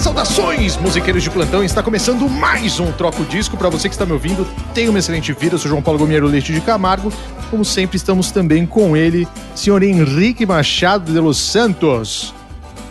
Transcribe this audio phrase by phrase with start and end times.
[0.00, 1.62] Saudações, musiqueiros de plantão!
[1.62, 3.54] Está começando mais um Troco Disco.
[3.58, 5.56] Para você que está me ouvindo, tenha uma excelente vida.
[5.56, 7.12] Eu sou João Paulo Gomiero Leite de Camargo.
[7.50, 12.32] Como sempre, estamos também com ele, senhor Henrique Machado de los Santos.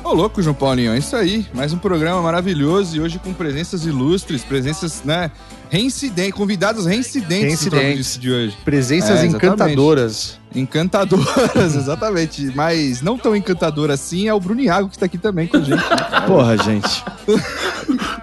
[0.10, 1.46] Ô, louco, João Paulinho, é isso aí.
[1.54, 5.30] Mais um programa maravilhoso e hoje com presenças ilustres, presenças, né,
[5.70, 8.18] reincidentes, convidados reincidentes, Reincidentes.
[8.18, 8.58] De hoje.
[8.66, 10.40] Presenças É, encantadoras.
[10.56, 12.52] Encantadoras, exatamente.
[12.56, 15.84] Mas não tão encantador assim é o Bruniago que está aqui também com a gente.
[16.26, 17.06] Porra, gente.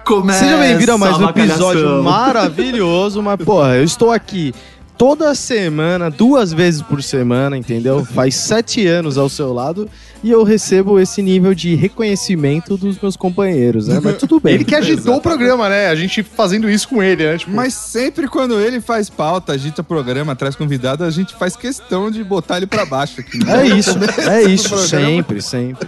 [0.03, 4.53] Começa Seja bem-vindo a mais um episódio maravilhoso, mas, porra, eu estou aqui
[4.97, 8.03] toda semana, duas vezes por semana, entendeu?
[8.03, 9.89] Faz sete anos ao seu lado
[10.23, 13.99] e eu recebo esse nível de reconhecimento dos meus companheiros, né?
[14.03, 14.55] Mas tudo bem.
[14.55, 15.87] Ele que agitou o programa, né?
[15.87, 17.37] A gente fazendo isso com ele, né?
[17.37, 22.09] Tipo, Mas sempre quando ele faz pauta, agita programa, traz convidado, a gente faz questão
[22.09, 23.37] de botar ele pra baixo aqui.
[23.37, 23.61] né?
[23.61, 25.87] É isso, é isso, sempre, sempre.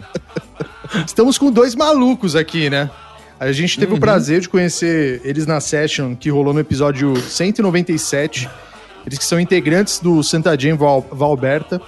[1.05, 2.89] estamos com dois malucos aqui, né?
[3.39, 8.49] A gente teve o prazer de conhecer eles na session que rolou no episódio 197.
[9.05, 11.81] Eles que são integrantes do Santa Jane Val Valberta.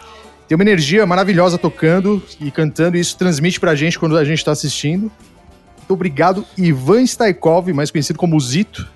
[0.48, 4.44] Tem uma energia maravilhosa tocando e cantando, e isso transmite pra gente quando a gente
[4.44, 5.12] tá assistindo.
[5.78, 8.88] Muito obrigado, Ivan Staikov, mais conhecido como Zito,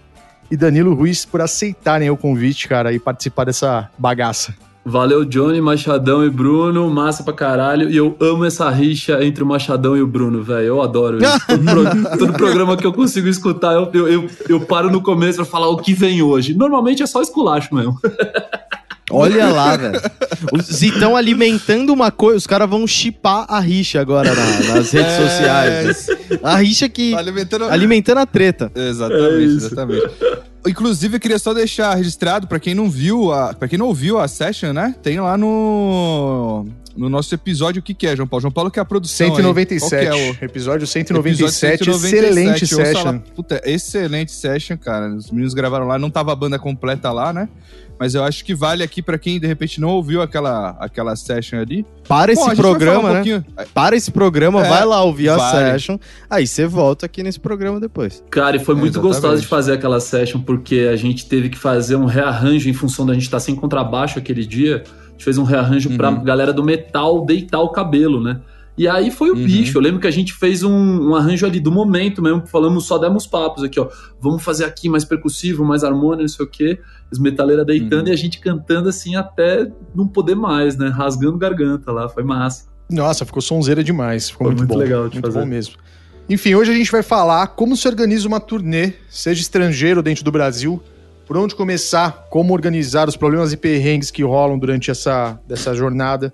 [0.49, 4.53] e Danilo Ruiz, por aceitarem o convite, cara, e participar dessa bagaça.
[4.87, 6.87] Valeu, Johnny, Machadão e Bruno.
[6.91, 7.89] Massa pra caralho.
[7.89, 10.65] E eu amo essa rixa entre o Machadão e o Bruno, velho.
[10.67, 11.39] Eu adoro isso.
[11.47, 15.37] Todo, pro- todo programa que eu consigo escutar, eu, eu, eu, eu paro no começo
[15.37, 16.53] pra falar o que vem hoje.
[16.53, 17.99] Normalmente é só esculacho mesmo.
[19.11, 20.01] Olha lá, velho.
[20.51, 25.11] Os Zitão alimentando uma coisa, os caras vão chipar a rixa agora na- nas redes
[25.13, 26.07] É, sociais.
[26.43, 27.13] A rixa que.
[27.15, 27.65] Alimentando...
[27.65, 28.71] alimentando a treta.
[28.75, 30.09] Exatamente, É exatamente.
[30.67, 34.19] Inclusive, eu queria só deixar registrado, pra quem não viu, a, pra quem não ouviu
[34.19, 34.95] a session, né?
[35.01, 36.65] Tem lá no,
[36.95, 38.41] no nosso episódio o que, que é, João Paulo?
[38.41, 39.27] João Paulo que é a produção.
[39.27, 39.35] aí.
[39.35, 43.19] 197, Qual que é o episódio 197, Episódio 197, excelente session.
[43.35, 45.09] Puta, excelente session, cara.
[45.13, 47.47] Os meninos gravaram lá, não tava a banda completa lá, né?
[47.99, 51.59] Mas eu acho que vale aqui pra quem de repente não ouviu aquela, aquela session
[51.59, 51.85] ali.
[52.07, 53.13] Para esse Bom, falar programa, um né?
[53.15, 55.71] pouquinho- Para esse programa, É, vai lá ouvir a vale.
[55.71, 55.97] session.
[56.29, 58.23] Aí você volta aqui nesse programa depois.
[58.29, 59.13] Cara, e foi É, muito exatamente.
[59.21, 63.05] gostoso de fazer aquela session, porque a gente teve que fazer um rearranjo em função
[63.05, 64.83] da gente estar sem contrabaixo aquele dia.
[64.85, 66.23] A gente fez um rearranjo pra Uhum.
[66.23, 68.41] galera do metal deitar o cabelo, né?
[68.77, 69.45] E aí foi o Uhum.
[69.45, 69.77] bicho.
[69.77, 72.45] Eu lembro que a gente fez um, um arranjo ali do momento mesmo.
[72.45, 73.87] Falamos, só demos papos aqui, ó.
[74.19, 76.77] Vamos fazer aqui mais percussivo, mais harmônia, não sei o quê.
[77.11, 78.07] Os metaleiros deitando Uhum.
[78.09, 80.87] e a gente cantando assim até não poder mais, né?
[80.89, 82.09] Rasgando garganta lá.
[82.09, 82.65] Foi massa.
[82.89, 84.29] Nossa, ficou sonzeira demais.
[84.29, 84.77] Ficou Foi muito, muito bom.
[84.79, 85.39] legal de muito fazer.
[85.39, 85.75] bom mesmo.
[86.29, 90.23] Enfim, hoje a gente vai falar como se organiza uma turnê, seja estrangeiro ou dentro
[90.23, 90.81] do Brasil,
[91.27, 96.33] por onde começar, como organizar os problemas e perrengues que rolam durante essa, dessa jornada.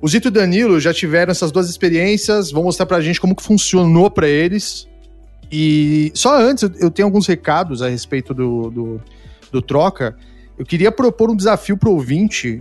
[0.00, 3.36] O Zito e o Danilo já tiveram essas duas experiências, vão mostrar pra gente como
[3.36, 4.88] que funcionou pra eles.
[5.50, 9.00] E só antes, eu- eu tenho alguns recados a respeito do, do,
[9.52, 10.16] do Troca.
[10.58, 12.60] Eu queria propor um desafio pro ouvinte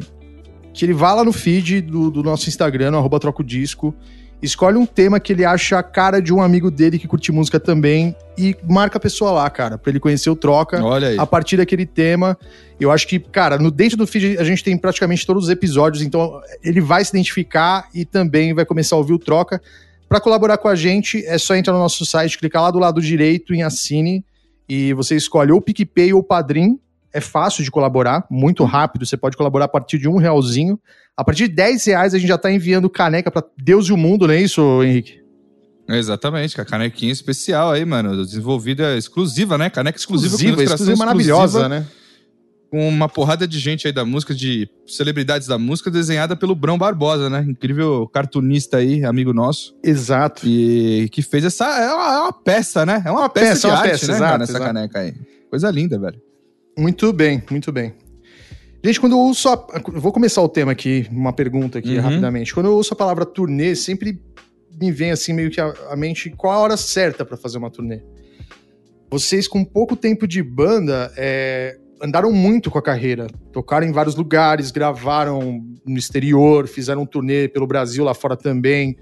[0.73, 3.93] que ele vá lá no feed do, do nosso Instagram, no arroba Troca o Disco,
[4.41, 7.59] escolhe um tema que ele acha a cara de um amigo dele que curte música
[7.59, 11.19] também e marca a pessoa lá, cara, pra ele conhecer o Troca Olha aí.
[11.19, 12.37] a partir daquele tema.
[12.79, 16.01] Eu acho que, cara, no dentro do feed a gente tem praticamente todos os episódios,
[16.01, 19.61] então ele vai se identificar e também vai começar a ouvir o Troca.
[20.09, 23.01] Pra colaborar com a gente, é só entrar no nosso site, clicar lá do lado
[23.01, 24.25] direito em Assine
[24.71, 26.79] e você escolhe ou o PicPay ou o Padrim.
[27.11, 29.05] É fácil de colaborar, muito rápido.
[29.05, 30.79] Você pode colaborar a partir de um realzinho.
[31.17, 33.97] A partir de 10 reais a gente já tá enviando caneca pra Deus e o
[33.97, 35.19] mundo, não é isso, Henrique?
[35.89, 38.23] Exatamente, com a canequinha especial aí, mano.
[38.25, 39.69] Desenvolvida exclusiva, né?
[39.69, 41.87] Caneca exclusiva, Exclusiva, exclusiva maravilhosa, exclusiva, né?
[42.71, 46.77] Com uma porrada de gente aí da música, de celebridades da música, desenhada pelo Brão
[46.77, 47.45] Barbosa, né?
[47.47, 49.75] Incrível cartunista aí, amigo nosso.
[49.83, 50.47] Exato.
[50.47, 51.65] E que fez essa.
[51.65, 53.03] É uma, é uma peça, né?
[53.05, 54.65] É uma, peça, peça, de uma arte, peça, né, exato, cara, nessa exato.
[54.65, 55.13] caneca aí.
[55.49, 56.21] Coisa linda, velho.
[56.79, 57.93] Muito bem, muito bem.
[58.83, 59.55] Gente, quando eu ouço a...
[59.93, 62.01] Vou começar o tema aqui, uma pergunta aqui Uhum.
[62.01, 62.53] rapidamente.
[62.53, 64.17] Quando eu ouço a palavra turnê, sempre
[64.79, 67.69] me vem assim meio que a, a mente qual a hora certa pra fazer uma
[67.69, 68.01] turnê.
[69.11, 73.27] Vocês com pouco tempo de banda, é, andaram muito com a carreira.
[73.53, 78.95] Tocaram em vários lugares, gravaram no exterior, fizeram um turnê pelo Brasil lá fora também.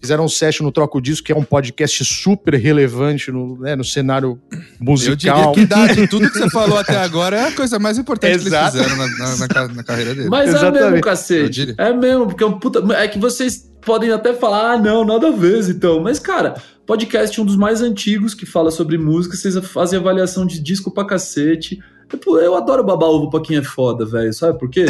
[0.00, 3.84] Fizeram um session no Troco Disco, que é um podcast super relevante no, né, no
[3.84, 4.40] cenário
[4.80, 5.10] musical.
[5.10, 7.98] Eu diria que da- de tudo que você falou até agora é a coisa mais
[7.98, 8.72] importante Exato.
[8.72, 9.36] que eles fizeram na, na-
[9.68, 10.28] na na carreira dele.
[10.30, 10.82] Mas é Exatamente.
[10.82, 11.74] mesmo, Eu cacete.
[11.76, 12.80] É mesmo, porque é um puta.
[12.94, 16.00] É que vocês podem até falar, ah, não, nada a ver, então.
[16.02, 16.54] Mas, cara,
[16.86, 20.90] podcast é um dos mais antigos que fala sobre música, vocês fazem avaliação de disco
[20.90, 21.78] pra cacete.
[22.18, 24.32] Pô, eu adoro babar ovo pra quem é foda, velho.
[24.32, 24.86] Sabe por quê?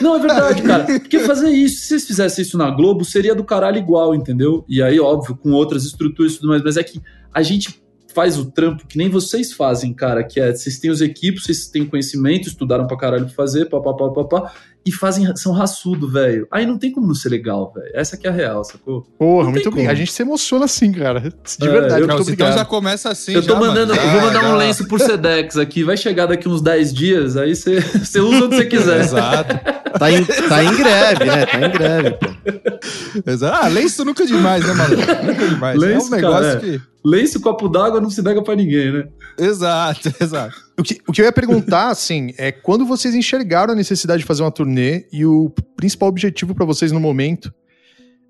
[0.00, 0.84] Não, é verdade, cara.
[0.84, 4.64] Porque fazer isso, se vocês fizessem isso na Globo, seria do caralho igual, entendeu?
[4.68, 6.62] E aí, óbvio, com outras estruturas e tudo mais.
[6.62, 7.00] Mas é que
[7.32, 7.82] a gente
[8.12, 10.22] faz o trampo que nem vocês fazem, cara.
[10.22, 14.10] Que é, vocês têm os equipos, vocês têm conhecimento, estudaram pra caralho pra fazer, papapá,
[14.10, 14.52] papá.
[14.84, 16.46] E fazem, são raçudo, velho.
[16.50, 17.90] Aí não tem como não ser legal, velho.
[17.94, 19.02] Essa que é a real, sacou?
[19.16, 19.86] Porra, Não muito bem.
[19.86, 21.20] A gente se emociona assim, cara.
[21.20, 23.32] De É, verdade, eu- Não, então já começa assim.
[23.32, 24.48] eu tô já, mandando, Já, eu vou mandar já.
[24.52, 25.84] um lenço por Sedex aqui.
[25.84, 29.00] Vai chegar daqui uns 10 dias, aí você você usa onde você quiser.
[29.02, 29.54] Exato.
[29.98, 31.46] Tá em, tá em greve, né?
[31.46, 33.30] Tá em greve, pô.
[33.30, 33.64] Exato.
[33.64, 34.96] Ah, lenço nunca é demais, né, mano?
[34.96, 35.78] Nunca é demais.
[35.78, 36.60] Lenço, é um negócio cara, é.
[36.60, 36.80] que.
[37.04, 39.04] Lenço copo d'água não se nega pra ninguém, né?
[39.38, 40.54] Exato, exato.
[40.78, 44.26] O que, o que eu ia perguntar, assim, é quando vocês enxergaram a necessidade de
[44.26, 47.52] fazer uma turnê e o principal objetivo pra vocês no momento,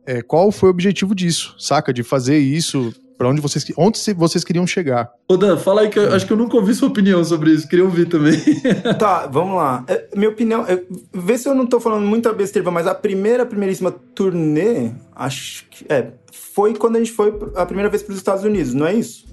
[0.06, 1.93] é, qual foi o objetivo disso, saca?
[1.93, 5.12] De fazer isso, pra onde vocês, onde vocês queriam chegar?
[5.29, 7.69] Ô Dan, fala aí que eu acho que eu nunca ouvi sua opinião sobre isso.
[7.69, 8.33] Queria ouvir também.
[8.99, 9.85] Tá, vamos lá.
[9.87, 13.47] É, minha opinião, é, vê se eu não tô falando muita besteira, mas a primeira,
[13.47, 18.19] primeiríssima turnê, acho que é, foi quando a gente foi a primeira vez para os
[18.19, 19.31] Estados Unidos, não é isso?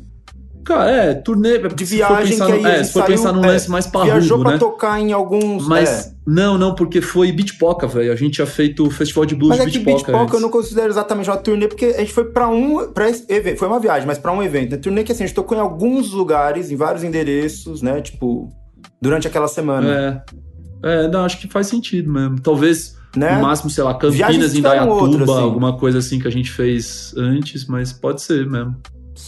[0.64, 1.58] Cara, é, turnê.
[1.58, 3.44] De se for viagem pensar que no- aí a é, se for saiu, pensar num
[3.44, 4.58] é, lance mais parrudo, Viajou pra né?
[4.58, 5.68] tocar em alguns.
[5.68, 6.12] Mas, é.
[6.28, 8.12] não, não, porque foi Beatpoca, velho.
[8.12, 10.12] A gente tinha feito o festival de blues Mas é de que Beatpoca.
[10.12, 12.92] Beatpoca eu não considero exatamente uma turnê, porque a gente foi pra um.
[12.92, 13.58] Pra evento.
[13.58, 14.76] Foi uma viagem, mas pra um evento.
[14.76, 18.00] A turnê que assim, a gente tocou em alguns lugares, em vários endereços, né?
[18.02, 18.50] Tipo,
[19.02, 20.24] durante aquela semana.
[20.84, 21.02] É.
[21.04, 22.40] É, não, acho que faz sentido mesmo.
[22.40, 23.36] Talvez, Né?
[23.36, 25.42] no máximo, sei lá, Campinas, Indaiatuba, outras, assim.
[25.42, 28.76] alguma coisa assim que a gente fez antes, mas pode ser mesmo.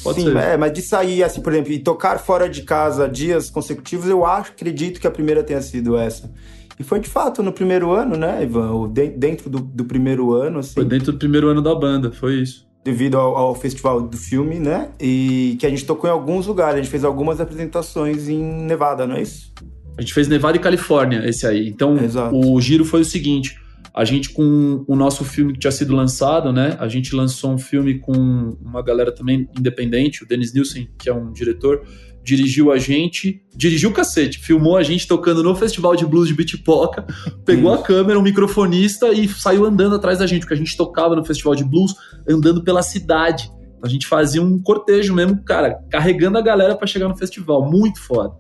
[0.04, 3.50] Pode Sim, é, mas de sair, assim, por exemplo, e tocar fora de casa dias
[3.50, 6.32] consecutivos, eu acho, acredito que a primeira tenha sido essa.
[6.80, 8.90] E foi de fato no primeiro ano, né, Ivan?
[8.92, 12.36] De- dentro do, do primeiro ano, assim, Foi dentro do primeiro ano da banda, foi
[12.42, 12.66] isso.
[12.84, 14.90] devido ao, ao festival do filme, né?
[15.00, 19.06] E que a gente tocou em alguns lugares, a gente fez algumas apresentações em Nevada,
[19.06, 19.54] não é isso?
[19.96, 21.68] A gente fez Nevada e Califórnia, esse aí.
[21.68, 22.36] Então, Exato.
[22.36, 23.56] o giro foi o seguinte:
[23.94, 26.78] a gente, com o nosso filme que tinha sido lançado, né?
[26.80, 31.14] A gente lançou um filme com uma galera também independente, o Dennis Nielsen, que é
[31.14, 31.86] um diretor,
[32.24, 36.34] dirigiu a gente, dirigiu o cacete, filmou a gente tocando no Festival de Blues de
[36.34, 37.06] Bitpoca,
[37.44, 41.16] pegou a câmera, um microfonista e saiu andando atrás da gente, porque a gente tocava
[41.16, 41.94] no Festival de Blues,
[42.28, 43.52] andando pela cidade.
[43.84, 47.70] A gente fazia um cortejo mesmo, cara, carregando a galera pra chegar no festival.
[47.70, 48.36] Muito foda.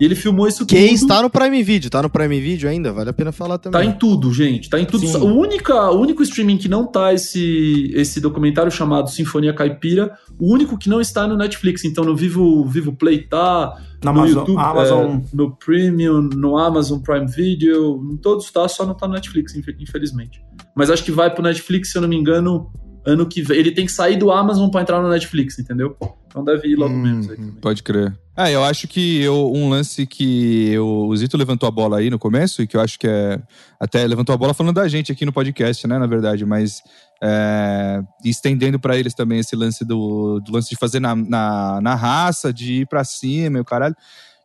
[0.00, 0.94] E ele filmou isso Que tudo.
[0.94, 2.92] está no Prime Video, tá no Prime Video ainda?
[2.92, 3.80] Vale a pena falar também.
[3.80, 4.68] Tá em tudo, gente.
[4.68, 5.06] Tá em tudo.
[5.06, 5.16] Sim.
[5.18, 10.52] O, única, o único streaming que não tá esse, esse documentário chamado Sinfonia Caipira, o
[10.52, 11.84] único que não está no Netflix.
[11.84, 16.58] Então no Vivo, Vivo Play tá, Na no Amazon, YouTube, Amazon é, no Premium, no
[16.58, 20.40] Amazon Prime Video, em todos tá, só não tá no Netflix, infe- infelizmente.
[20.74, 22.68] Mas acho que vai pro Netflix, se eu não me engano,
[23.06, 23.58] ano que vem.
[23.58, 25.96] Ele tem que sair do Amazon pra entrar no Netflix, entendeu?
[26.26, 27.52] Então deve ir logo Hum, menos aí também.
[27.60, 28.16] Pode crer.
[28.36, 32.10] É, eu acho que eu- um lance que eu- o Zito levantou a bola aí
[32.10, 33.40] no começo, e que eu acho que é.
[33.78, 36.82] Até levantou a bola falando da gente aqui no podcast, né, na verdade, mas
[37.22, 41.94] é, estendendo pra eles também esse lance do, do lance de fazer na, na, na
[41.94, 43.94] raça, de ir pra cima e o caralho.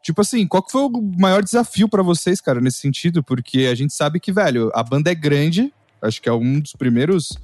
[0.03, 3.21] Tipo assim, qual que foi o maior desafio pra vocês, cara, nesse sentido?
[3.23, 6.71] Porque a gente sabe que, velho, a banda é grande, acho que é um dos
[6.73, 7.37] primeiros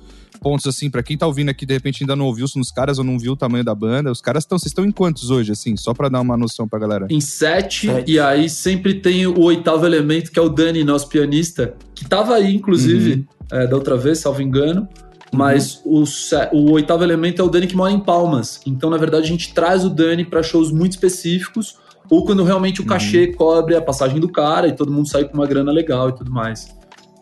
[0.45, 3.03] pontos, assim, pra quem tá ouvindo aqui, de repente ainda não ouviu nos caras ou
[3.03, 4.11] não viu o tamanho da banda.
[4.11, 4.59] Os caras estão.
[4.59, 5.75] Vocês estão em quantos hoje, assim?
[5.75, 7.07] Só pra dar uma noção pra galera.
[7.09, 8.11] Em sete, Sete.
[8.11, 12.35] e aí sempre tem o oitavo elemento, que é o Dani, nosso pianista, que tava
[12.35, 14.87] aí, inclusive, é, da outra vez, salvo engano.
[15.33, 18.61] Mas o, se- o oitavo elemento é o Dani que mora em Palmas.
[18.67, 21.75] Então, na verdade, a gente traz o Dani pra shows muito específicos,
[22.07, 25.33] ou quando realmente o cachê cobre a passagem do cara e todo mundo sai com
[25.33, 26.67] uma grana legal e tudo mais.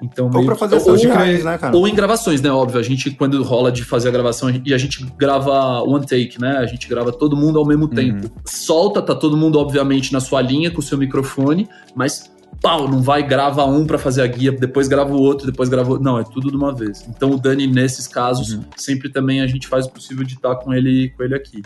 [0.04, 1.76] Então, Ou que- fazer ou- reais, né, cara?
[1.76, 2.52] ou em gravações, né?
[2.52, 6.40] Óbvio, a gente, quando rola de fazer a gravação, e a gente grava one take,
[6.40, 6.58] né?
[6.58, 8.30] A gente grava todo mundo ao mesmo tempo.
[8.46, 12.32] Solta, tá todo mundo, obviamente, na sua linha com o seu microfone, mas
[12.62, 15.94] pau, não vai grava um pra fazer a guia, depois grava o outro, depois grava
[15.94, 16.00] o...
[16.00, 17.06] Não, é tudo de uma vez.
[17.10, 20.74] Então o Dani, nesses casos, sempre também a gente faz o possível de estar com
[20.74, 21.62] ele, com ele aqui.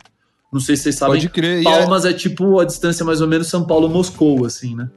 [0.52, 1.60] Não sei se vocês sabem, Pode crer.
[1.60, 2.14] É- Palmas é...
[2.14, 4.90] tipo a distância mais ou menos São Paulo-Moscou, assim, né?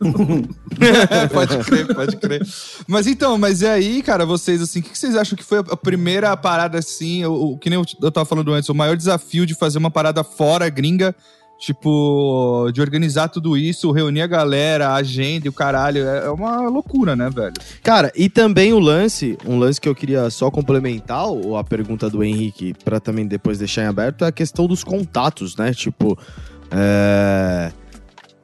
[1.32, 2.46] pode crer, pode crer.
[2.86, 5.76] Mas então, mas e aí, cara, vocês, assim, o que vocês acham que foi a
[5.76, 9.44] primeira parada, assim, o, o- que nem eu, eu tava falando antes, o maior desafio
[9.46, 11.14] de fazer uma parada fora gringa,
[11.62, 16.08] Tipo, de organizar tudo isso, reunir a galera, a agenda e o caralho.
[16.08, 17.52] É é uma loucura, né, velho?
[17.82, 22.08] Cara, e também o lance, um lance que eu queria só complementar, ou a pergunta
[22.08, 25.74] do Henrique, pra também depois deixar em aberto, é a questão dos contatos, né?
[25.74, 26.18] Tipo,
[26.70, 27.70] é,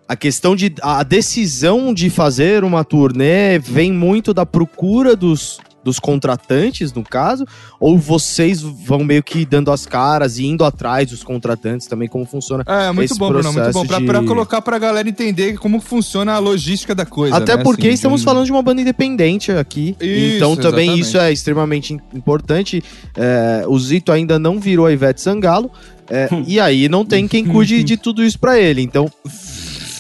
[0.09, 0.73] a questão de.
[0.83, 7.45] A decisão de fazer uma turnê vem muito da procura dos, dos contratantes, no caso,
[7.81, 12.25] ou vocês vão meio que dando as caras e indo atrás dos contratantes também, como
[12.25, 12.63] funciona?
[12.67, 13.87] É, muito Esse bom, Bruno, muito bom.
[13.87, 17.37] Pra, de- pra colocar pra galera entender como funciona a logística da coisa.
[17.37, 19.97] Até né, porque assim, estamos de- falando de uma banda independente aqui.
[20.01, 21.01] Isso, então também exatamente.
[21.01, 22.83] isso é extremamente im- importante.
[23.17, 25.71] É, o Zito ainda não virou a Ivete Sangalo.
[26.09, 28.83] é, e aí não tem quem cuide de tudo isso pra ele.
[28.83, 29.11] Então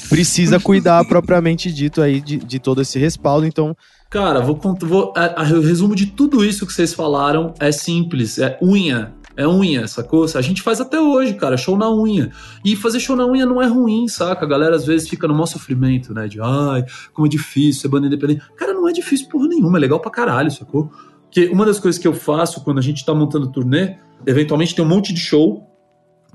[0.08, 3.46] precisa cuidar propriamente dito aí de, de todo esse respaldo.
[3.46, 3.76] Então,
[4.08, 8.38] Cara, vou, vou a- a- o resumo de tudo isso que vocês falaram é simples,
[8.38, 9.12] é unha.
[9.36, 10.25] É unha, sacou?
[10.34, 12.30] A gente faz até hoje, cara, show na unha.
[12.64, 14.46] E fazer show na unha não é ruim, saca?
[14.46, 16.26] A galera às vezes fica no maior sofrimento, né?
[16.26, 18.40] De ai, como é difícil ser banda independente.
[18.56, 20.90] Cara, não é difícil porra nenhuma, é legal pra caralho, sacou?
[21.25, 24.82] Porque uma das coisas que eu faço quando a gente tá montando turnê, eventualmente tem
[24.82, 25.66] um monte de show,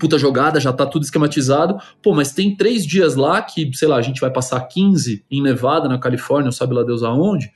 [0.02, 1.78] puta jogada, já tá tudo esquematizado.
[2.02, 5.44] Pô, mas tem três dias lá que, sei lá, a gente vai passar 15 em
[5.44, 7.52] Nevada, na Califórnia, sabe lá Deus aonde.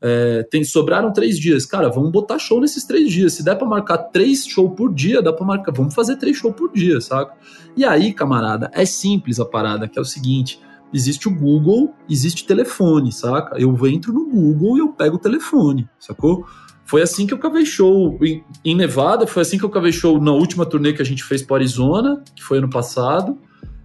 [0.00, 1.66] É, tem, sobraram três dias.
[1.66, 3.34] Cara, vamos botar show nesses três dias.
[3.34, 5.72] Se der pra marcar três shows por dia, dá pra marcar.
[5.72, 7.34] Vamos fazer três shows por dia, saca?
[7.76, 10.58] E aí, camarada, é simples a parada, que é o seguinte:
[10.94, 13.58] existe o Google, existe telefone, saca?
[13.58, 16.46] Eu entro no Google e eu pego o telefone, sacou?
[16.90, 20.20] Foi assim que eu cavei show em, em Nevada, foi assim que eu cavei show
[20.20, 23.38] na última turnê que a gente fez para Arizona, que foi ano passado.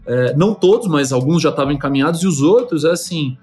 [0.07, 3.37] É, não todos, mas alguns já estavam encaminhados, e os outros é assim.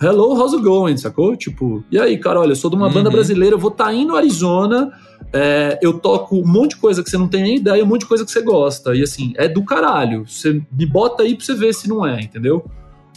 [0.00, 0.96] Hello, how's it going?
[0.96, 1.34] Sacou?
[1.36, 2.92] Tipo, e aí, cara, olha, eu sou de uma Uhum.
[2.92, 4.92] banda brasileira, eu vou estar indo no Arizona,
[5.32, 8.02] é, eu toco um monte de coisa que você não tem nem ideia, um monte
[8.02, 8.94] de coisa que você gosta.
[8.94, 10.24] E assim, é do caralho.
[10.28, 12.64] Você me bota aí pra você ver se não é, entendeu?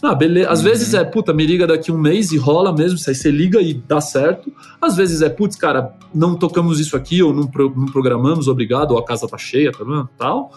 [0.03, 0.49] Ah, beleza.
[0.49, 0.65] Às Uhum.
[0.65, 3.73] vezes é, puta, me liga daqui um mês e rola mesmo, aí você liga e
[3.73, 4.51] dá certo.
[4.81, 8.91] Às vezes é, putz, cara, não tocamos isso aqui, ou não, pro- não programamos, obrigado,
[8.91, 10.09] ou a casa tá cheia, tá vendo?
[10.17, 10.51] Tal.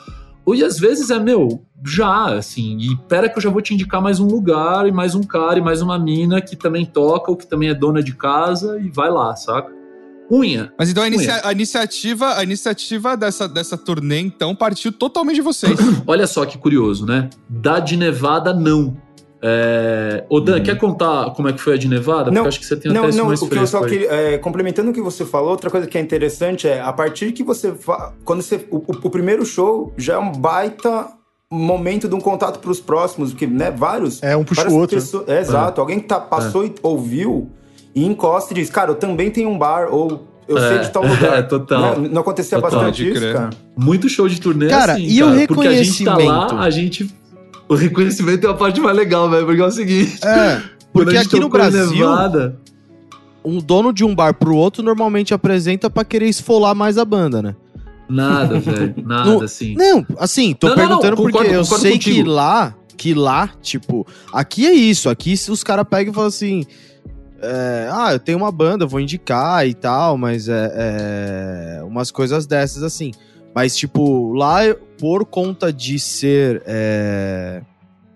[0.47, 3.73] Ou e às vezes é, meu, já, assim, e pera que eu já vou te
[3.75, 7.31] indicar mais um lugar, e mais um cara, e mais uma mina que também toca,
[7.31, 9.73] ou que também é dona de casa, e vai lá, saca?
[10.31, 10.73] Unha.
[10.79, 15.43] Mas então a, inicia- a iniciativa, a iniciativa dessa, dessa turnê, então, partiu totalmente de
[15.43, 15.79] vocês.
[16.07, 17.29] Olha só que curioso, né?
[17.49, 18.97] Da de Nevada, não.
[19.47, 20.25] É...
[20.31, 22.25] Ô, Dan, quer contar como é que foi a de Nevada?
[22.25, 23.83] Porque Não, eu acho que você tem Não, até não, mais o que eu só
[23.83, 24.09] queria.
[24.11, 27.43] é, complementando o que você falou, outra coisa que é interessante é a partir que
[27.45, 27.73] você.
[27.75, 28.67] fa- Quando você.
[28.71, 31.09] O, o- o primeiro show já é um baita
[31.53, 34.23] momento de um contato para os próximos, porque, né, vários.
[34.23, 34.97] É, um puxa o outro.
[34.97, 35.79] pessoas- é, exato.
[35.79, 37.51] Alguém que tá, passou e ouviu
[37.95, 41.05] e encosta e diz, cara, eu também tenho um bar, ou eu sei de tal
[41.07, 41.37] lugar.
[41.39, 42.01] é, total.
[42.01, 42.09] Né?
[42.11, 43.51] Não acontecia Total, bastante isso, cara.
[43.77, 46.55] Muito show de turnê Cara, assim, e o cara, Porque a gente tá reconhecimento?
[46.55, 47.15] lá, a gente...
[47.69, 50.19] O reconhecimento é a parte mais legal, velho, porque é o seguinte...
[50.25, 50.63] é.
[50.95, 52.57] Porque aqui no Brasil, Nevada,
[53.45, 57.43] um dono de um bar pro outro normalmente apresenta pra querer esfolar mais a banda,
[57.43, 57.57] né?
[58.09, 59.75] nada, velho, nada, Não, assim.
[59.75, 62.31] Não, assim, tô Não, não, não, perguntando porque concordo- eu concordo sei que contigo.
[62.31, 66.65] lá, que lá, tipo, aqui é isso, aqui os caras pegam e falam assim,
[67.43, 72.47] é, ah, eu tenho uma banda, vou indicar e tal, mas é, é, umas coisas
[72.47, 73.11] dessas assim.
[73.55, 74.61] Mas, tipo, lá,
[74.99, 77.63] por conta de ser é,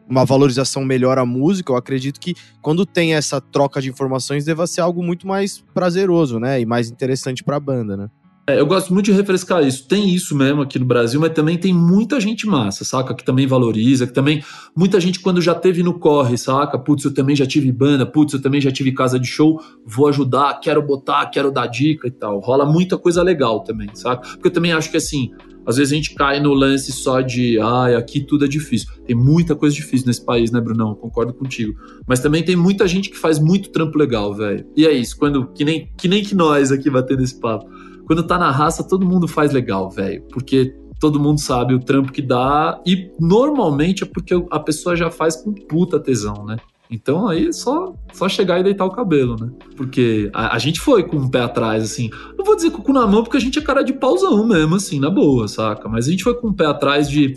[0.09, 4.67] uma valorização melhor à música, eu acredito que quando tem essa troca de informações, deva
[4.67, 6.61] ser algo muito mais prazeroso, né?
[6.61, 8.11] E mais interessante pra banda, né?
[8.49, 9.87] É, eu gosto muito de refrescar isso.
[9.87, 13.15] Tem isso mesmo aqui no Brasil, mas também tem muita gente massa, saca?
[13.15, 14.43] Que também valoriza, que também.
[14.75, 16.79] Muita gente quando já teve no corre, saca?
[16.79, 20.09] Putz, eu também já tive banda, putz, eu também já tive casa de show, vou
[20.09, 22.41] ajudar, quero botar, quero dar dica e tal.
[22.41, 24.27] Rola muita coisa legal também, saca?
[24.27, 25.31] Porque eu também acho que assim.
[25.67, 28.89] Às vezes a gente cai no lance só de, ai, aqui tudo é difícil.
[29.05, 30.95] Tem muita coisa difícil nesse país, né, Brunão?
[30.95, 31.79] Concordo contigo.
[32.07, 34.65] Mas também tem muita gente que faz muito trampo legal, velho.
[34.75, 37.69] E é isso, quando que nem, que nem que nós aqui batendo esse papo.
[38.09, 40.23] Quando tá na raça, todo mundo faz legal, velho.
[40.33, 42.81] Porque todo mundo sabe o trampo que dá.
[42.87, 46.57] E normalmente é porque a pessoa já faz com puta tesão, né?
[46.91, 49.51] Então aí é só, só chegar e deitar o cabelo, né?
[49.77, 52.09] Porque a, a gente foi com o pé atrás, assim.
[52.37, 54.47] Não vou dizer com o cu na mão, porque a gente é cara de pauzão
[54.47, 55.87] mesmo, assim, na boa, saca?
[55.87, 57.35] Mas a gente foi com o pé atrás de.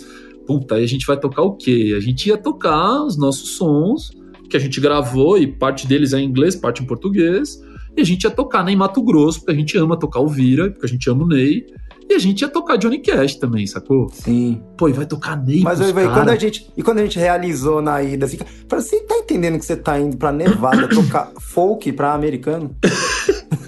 [0.47, 1.93] Puta, aí a gente vai tocar o quê?
[1.97, 4.11] A gente ia tocar os nossos sons,
[4.49, 7.61] que a gente gravou, e parte deles é em inglês, parte em português.
[7.95, 10.27] E a gente ia tocar né, em Mato Grosso, porque a gente ama tocar o
[10.27, 11.65] Vira, porque a gente ama o Ney.
[12.09, 14.09] E a gente ia tocar Johnny Cash também, sacou?
[14.11, 14.61] Sim.
[14.77, 16.69] Pô, e vai tocar Ney Mas aí, quando a gente.
[16.75, 19.97] E quando a gente realizou na ida, assim, cara, você tá entendendo que você tá
[19.97, 22.75] indo pra Nevada tocar folk pra americano?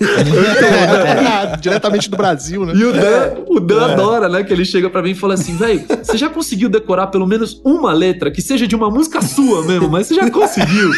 [0.04, 2.74] É, diretamente do Brasil, né?
[2.76, 4.44] E o Dan, o Dan adora, né?
[4.44, 7.62] Que ele chega pra mim e fala assim, velho, você já conseguiu decorar pelo menos
[7.64, 10.92] uma letra que seja de uma música sua mesmo, mas você já conseguiu.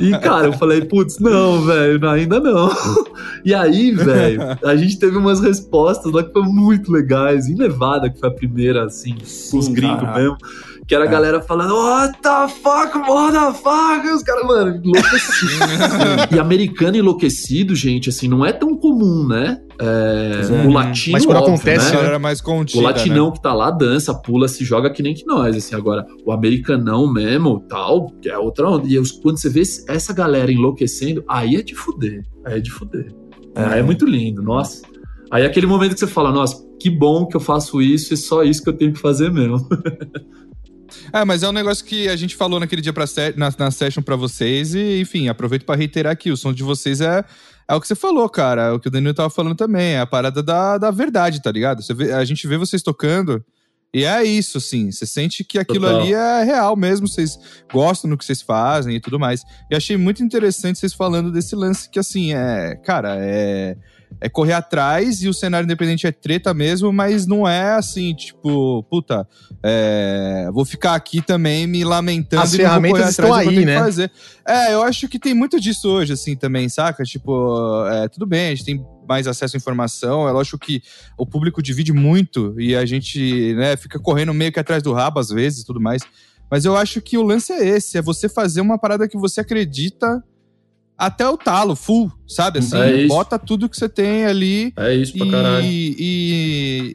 [0.00, 2.70] E, cara, eu falei, putz, não, velho, ainda não.
[3.44, 7.46] E aí, velho, a gente teve umas respostas lá que foram muito legais.
[7.48, 10.22] Em Nevada, que foi a primeira, assim, os gringos caralho.
[10.22, 10.36] mesmo.
[10.86, 14.10] Que era a galera falando, what the fuck, motherfucker?
[14.10, 15.58] E Os caras, mano, enlouquecidos.
[16.34, 19.60] e americano enlouquecido, gente, assim, não é tão comum, né?
[19.80, 22.04] É, o latino, Mas quando óbvio, acontece, né?
[22.06, 23.32] Era mais O contida, latinão né?
[23.32, 27.12] que tá lá dança, pula, se joga que nem que nós, assim, agora o americanão
[27.12, 28.86] mesmo, tal, que é outra onda.
[28.86, 32.70] E os- quando você vê essa galera enlouquecendo, aí é de fuder, aí é de
[32.70, 33.12] fuder.
[33.54, 34.82] Aí é muito lindo, nossa.
[35.30, 38.16] Aí é aquele momento que você fala, nossa, que bom que eu faço isso e
[38.16, 39.56] só isso que eu tenho que fazer mesmo.
[41.12, 43.70] É, mas é um negócio que a gente falou naquele dia pra se- na, na
[43.70, 46.30] session pra vocês e, enfim, aproveito pra reiterar aqui.
[46.30, 47.24] O som de vocês é,
[47.68, 48.62] é o que você falou, cara.
[48.68, 49.92] É o que o Danilo tava falando também.
[49.94, 51.80] É a parada da, da verdade, tá ligado?
[51.94, 53.44] Vê- a gente vê vocês tocando
[53.94, 54.90] e é isso, assim.
[54.90, 56.00] Você sente que aquilo Total.
[56.00, 57.06] ali é real mesmo.
[57.06, 57.38] Vocês
[57.70, 59.42] gostam do que vocês fazem e tudo mais.
[59.70, 62.74] E achei muito interessante vocês falando desse lance que, assim, é...
[62.84, 63.76] Cara, é...
[64.20, 68.82] É correr atrás e o cenário independente é treta mesmo, mas não é assim, tipo,
[68.84, 69.26] puta,
[69.62, 73.78] é, vou ficar aqui também me lamentando As e ferramentas estão aí, né?
[73.78, 74.10] fazer.
[74.46, 77.04] É, eu acho que tem muito disso hoje, assim, também, saca?
[77.04, 80.82] Tipo, é, tudo bem, a gente tem mais acesso à informação, é lógico que
[81.18, 85.18] o público divide muito e a gente, né, fica correndo meio que atrás do rabo
[85.18, 86.02] às vezes e tudo mais.
[86.50, 89.40] Mas eu acho que o lance é esse, é você fazer uma parada que você
[89.40, 90.22] acredita
[90.96, 92.60] até o talo, full, sabe?
[92.60, 95.64] Assim, É bota tudo que você tem ali É isso pra caralho.
[95.64, 96.92] e, e-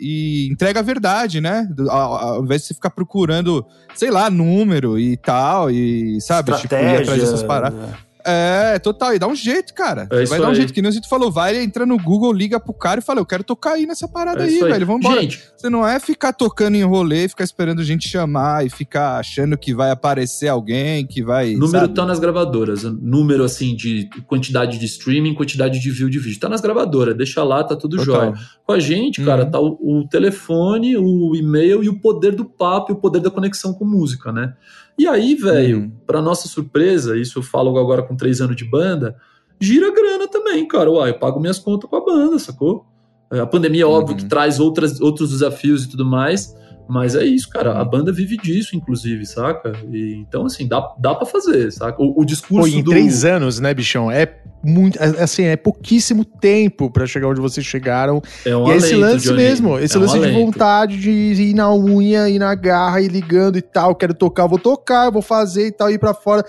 [0.47, 1.67] e entrega a verdade, né?
[1.89, 6.73] Ao, ao invés de você ficar procurando, sei lá, número e tal, e sabe, tipo,
[6.75, 7.79] ir atrás dessas paradas.
[8.27, 10.07] É, total, e dá um jeito, cara.
[10.11, 10.55] É vai dar um aí.
[10.55, 13.25] jeito, que nem o falou, vai entra no Google, liga pro cara e fala, eu
[13.25, 15.21] quero tocar aí nessa parada É aí, velho, vambora.
[15.21, 19.57] Gente, Você não é ficar tocando em rolê, ficar esperando gente chamar e ficar achando
[19.57, 21.53] que vai aparecer alguém, que vai.
[21.53, 21.93] Número sabe?
[21.93, 22.83] tá nas gravadoras.
[22.83, 26.39] Número, assim, de quantidade de streaming, quantidade de view de vídeo.
[26.39, 27.15] Tá nas gravadoras.
[27.15, 28.05] Deixa lá, tá tudo Total.
[28.21, 28.33] jóia.
[28.65, 29.51] Com a gente, cara, Uhum.
[29.51, 33.31] tá o, o telefone, o e-mail e o poder do papo e o poder da
[33.31, 34.53] conexão com música, né?
[34.97, 35.91] E aí, velho, Uhum.
[36.05, 39.15] pra nossa surpresa, isso eu falo agora com três anos de banda,
[39.59, 40.89] gira grana também, cara.
[40.91, 42.85] Uai, eu pago minhas contas com a banda, sacou?
[43.31, 43.93] É, A pandemia, Uhum.
[43.93, 46.55] óbvio, que traz outras, outros desafios e tudo mais,
[46.89, 47.79] mas é isso, cara.
[47.79, 49.73] A banda vive disso, inclusive, saca?
[49.91, 52.01] E, então, assim, dá, dá pra fazer, saca?
[52.01, 52.91] O, o Pô, discurso em do...
[52.91, 54.09] três anos, né, bichão?
[54.11, 54.97] É muito.
[55.01, 58.21] é- Assim, é pouquíssimo tempo pra chegar onde vocês chegaram.
[58.45, 59.37] É um e é esse alento, lance Johnny.
[59.37, 60.39] mesmo, esse É um lance de alento.
[60.45, 63.93] vontade de ir na unha, ir na garra, ir ligando e tal.
[63.95, 66.45] Quero tocar, vou tocar, vou fazer e tal, ir pra fora.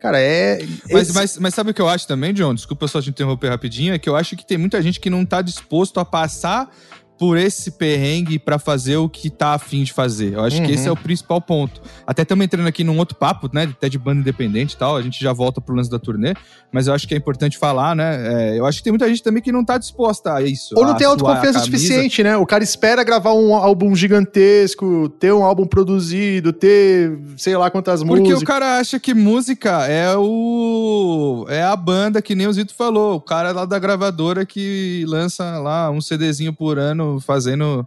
[0.00, 0.58] Cara, é.
[0.92, 2.54] Mas, esse- mas, mas sabe o que eu acho também, John?
[2.54, 3.92] Desculpa só te interromper rapidinho.
[3.92, 6.70] É que eu acho que tem muita gente que não tá disposto a passar
[7.18, 10.34] por esse perrengue pra fazer o que tá afim de fazer.
[10.34, 10.74] Eu acho que Uhum.
[10.74, 11.80] esse é o principal ponto.
[12.06, 13.64] Até estamos entrando aqui num outro papo, né?
[13.64, 14.96] Até de banda independente e tal.
[14.96, 16.34] A gente já volta pro lance da turnê.
[16.70, 18.52] Mas eu acho que é importante falar, né?
[18.54, 20.74] É, eu acho que tem muita gente também que não tá disposta a isso.
[20.76, 22.36] Ou não tem autoconfiança suficiente, né?
[22.36, 28.02] O cara espera gravar um álbum gigantesco, ter um álbum produzido, ter sei lá quantas
[28.02, 28.42] Porque músicas.
[28.42, 31.46] o cara acha que música é o.
[31.48, 33.16] É a banda, que nem o Zito falou.
[33.16, 37.86] O cara lá da gravadora que lança lá um CDzinho por ano fazendo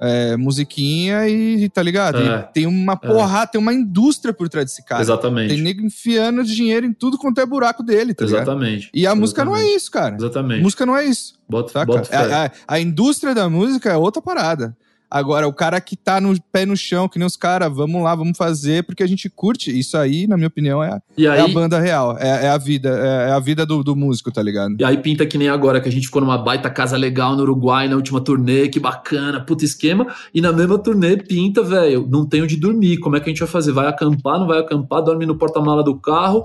[0.00, 2.18] é, musiquinha e tá ligado?
[2.18, 2.42] É.
[2.54, 5.02] Tem uma porra, tem uma indústria por trás desse cara.
[5.02, 5.52] Exatamente.
[5.54, 8.42] Tem nego enfiando dinheiro em tudo quanto é buraco dele, tá ligado?
[8.42, 8.90] Exatamente.
[8.94, 9.76] E a música não é Exatamente.
[9.82, 10.16] isso, cara.
[10.16, 10.62] Exatamente.
[10.62, 11.34] Música não é isso.
[11.48, 12.16] Bota, bota.
[12.16, 14.76] A, a- a indústria da música é outra parada.
[15.10, 18.14] Agora, o cara que tá no pé no chão, que nem os caras, vamos lá,
[18.14, 19.76] vamos fazer, porque a gente curte.
[19.76, 22.16] Isso aí, na minha opinião, é, E é a aí, banda real.
[22.18, 24.76] É, é a vida, é, é a vida do, do músico, tá ligado?
[24.78, 27.42] E aí pinta que nem agora, que a gente ficou numa baita casa legal no
[27.42, 30.06] Uruguai na última turnê, que bacana, puta esquema.
[30.34, 32.98] E na mesma turnê pinta, velho, não tem onde dormir.
[32.98, 33.72] Como é que a gente vai fazer?
[33.72, 36.44] Vai acampar, não vai acampar, dorme no porta-mala do carro.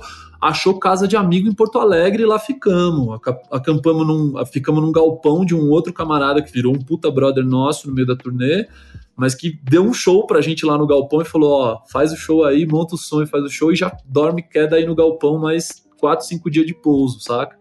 [0.49, 3.15] Achou casa de amigo em Porto Alegre e lá ficamos.
[3.15, 7.45] Aca- Acampamos num, ficamos num galpão de um outro camarada que virou um puta brother
[7.45, 8.67] nosso no meio da turnê,
[9.15, 12.17] mas que deu um show pra gente lá no galpão e falou: ó, faz o
[12.17, 14.93] show aí, monta o som e faz o show e já dorme, queda aí no
[14.95, 17.57] galpão mais 4, 5 dias de pouso, saca?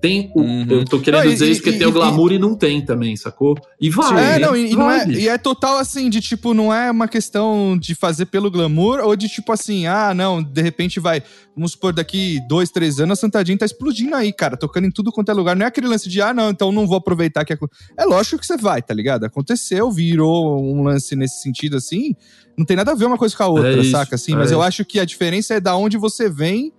[0.00, 0.66] Tem o, Uhum.
[0.68, 2.56] Eu tô querendo Não, e- dizer isso porque e- tem o e- glamour e, não
[2.56, 3.56] tem também, sacou?
[3.80, 4.34] E vai.
[4.34, 7.06] é, não, e, e não é, e é total assim, de tipo, não é uma
[7.06, 11.22] questão de fazer pelo glamour ou de tipo assim, ah, não, de repente vai,
[11.54, 15.12] vamos supor, daqui dois, três anos a Santadinha tá explodindo aí, cara, tocando em tudo
[15.12, 15.54] quanto é lugar.
[15.54, 17.52] Não é aquele lance de, ah, não, então não vou aproveitar que.
[17.52, 17.58] É,
[17.98, 19.24] é lógico que você vai, tá ligado?
[19.24, 22.16] Aconteceu, virou um lance nesse sentido assim.
[22.58, 24.16] Não tem nada a ver uma coisa com a outra, É isso, saca?
[24.16, 24.66] Assim, é mas eu isso.
[24.66, 26.72] acho que a diferença é da onde você vem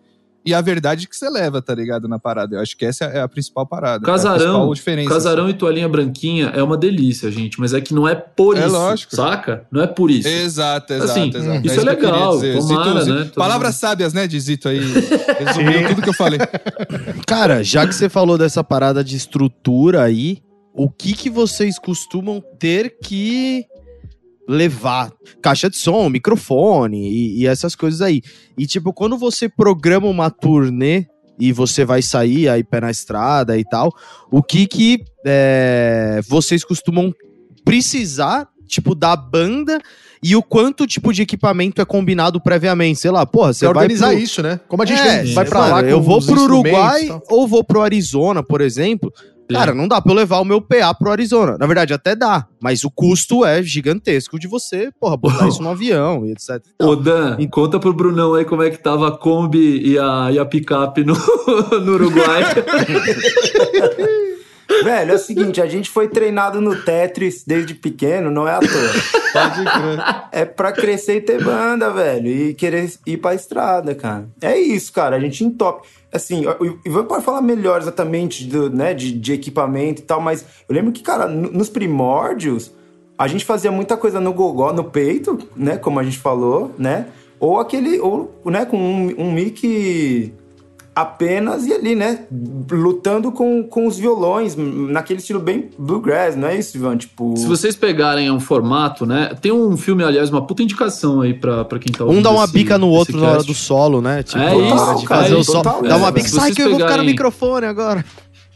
[0.45, 2.07] e a verdade que você leva, tá ligado?
[2.07, 2.55] Na parada.
[2.57, 4.03] Eu acho que essa é a principal parada.
[4.05, 7.93] é a Casarão, principal casarão e toalhinha branquinha é uma delícia, gente, mas é que
[7.93, 9.15] não é por É isso, lógico.
[9.15, 9.65] saca?
[9.71, 10.27] Não é por isso.
[10.27, 11.65] Exato, exato, Assim, exato.
[11.67, 12.57] isso é que eu queria legal, dizer.
[12.57, 13.31] tomara, Zito- né?
[13.35, 14.79] Palavras sábias, né, de Zito aí.
[15.39, 16.39] Resumiu tudo que eu falei.
[17.27, 20.39] Cara, já que você falou dessa parada de estrutura aí,
[20.73, 23.65] o que que vocês costumam ter que
[24.47, 25.11] levar?
[25.41, 28.21] Caixa de som, microfone e, e essas coisas aí.
[28.57, 31.05] E tipo, quando você programa uma turnê
[31.39, 33.91] e você vai sair aí pé na estrada e tal,
[34.31, 37.13] o que que é, vocês costumam
[37.65, 39.79] precisar, tipo, da banda
[40.23, 42.99] e o quanto tipo de equipamento é combinado previamente?
[42.99, 44.59] Sei lá, porra, você vai organizar pro- isso, né?
[44.67, 46.43] Como a gente é, vem- vai pra mano, lá com eu vou os pro e
[46.43, 49.11] Uruguai ou vou pro Arizona, por exemplo.
[49.51, 51.57] Cara, não dá pra eu levar o meu PA pro Arizona.
[51.59, 52.47] Na verdade, até dá.
[52.61, 56.63] Mas o custo é gigantesco de você, porra, botar isso no avião e etc.
[56.79, 56.95] e Ô.
[56.95, 60.45] Dan, conta pro Brunão aí como é que tava a Kombi e a, e a
[60.45, 61.13] picape no,
[61.85, 62.41] no Uruguai.
[64.83, 68.59] Velho, é o seguinte, a gente foi treinado no Tetris desde pequeno, não é à
[68.59, 70.29] toa.
[70.31, 72.27] É pra crescer e ter banda, velho.
[72.27, 74.27] E querer ir pra estrada, cara.
[74.41, 75.15] É isso, cara.
[75.15, 75.87] A gente entope.
[76.11, 80.45] Assim, o Ivan pode falar melhor exatamente do, né, de, de equipamento e tal, mas
[80.69, 82.71] eu lembro que, cara, no- nos primórdios,
[83.17, 85.75] a gente fazia muita coisa no gogó, no peito, né?
[85.77, 87.07] Como a gente falou, né?
[87.39, 90.31] Ou aquele, ou, né, com um, um mic
[90.95, 92.25] apenas e ali, né?
[92.71, 96.97] Lutando com, com os violões, naquele estilo bem bluegrass, não é isso, Ivan?
[96.97, 97.35] Tipo.
[97.37, 99.31] Se vocês pegarem um formato, né?
[99.41, 102.31] Tem um filme, aliás, uma puta indicação aí pra, pra quem tá Um ouvindo dá
[102.31, 104.23] uma esse- bica no outro na hora do solo, né?
[104.23, 105.63] Tipo, É na hora isso, de cara, fazer é o solo.
[105.63, 106.11] total, Dá uma é.
[106.11, 108.05] bica, sai que eu vou ficar no microfone agora.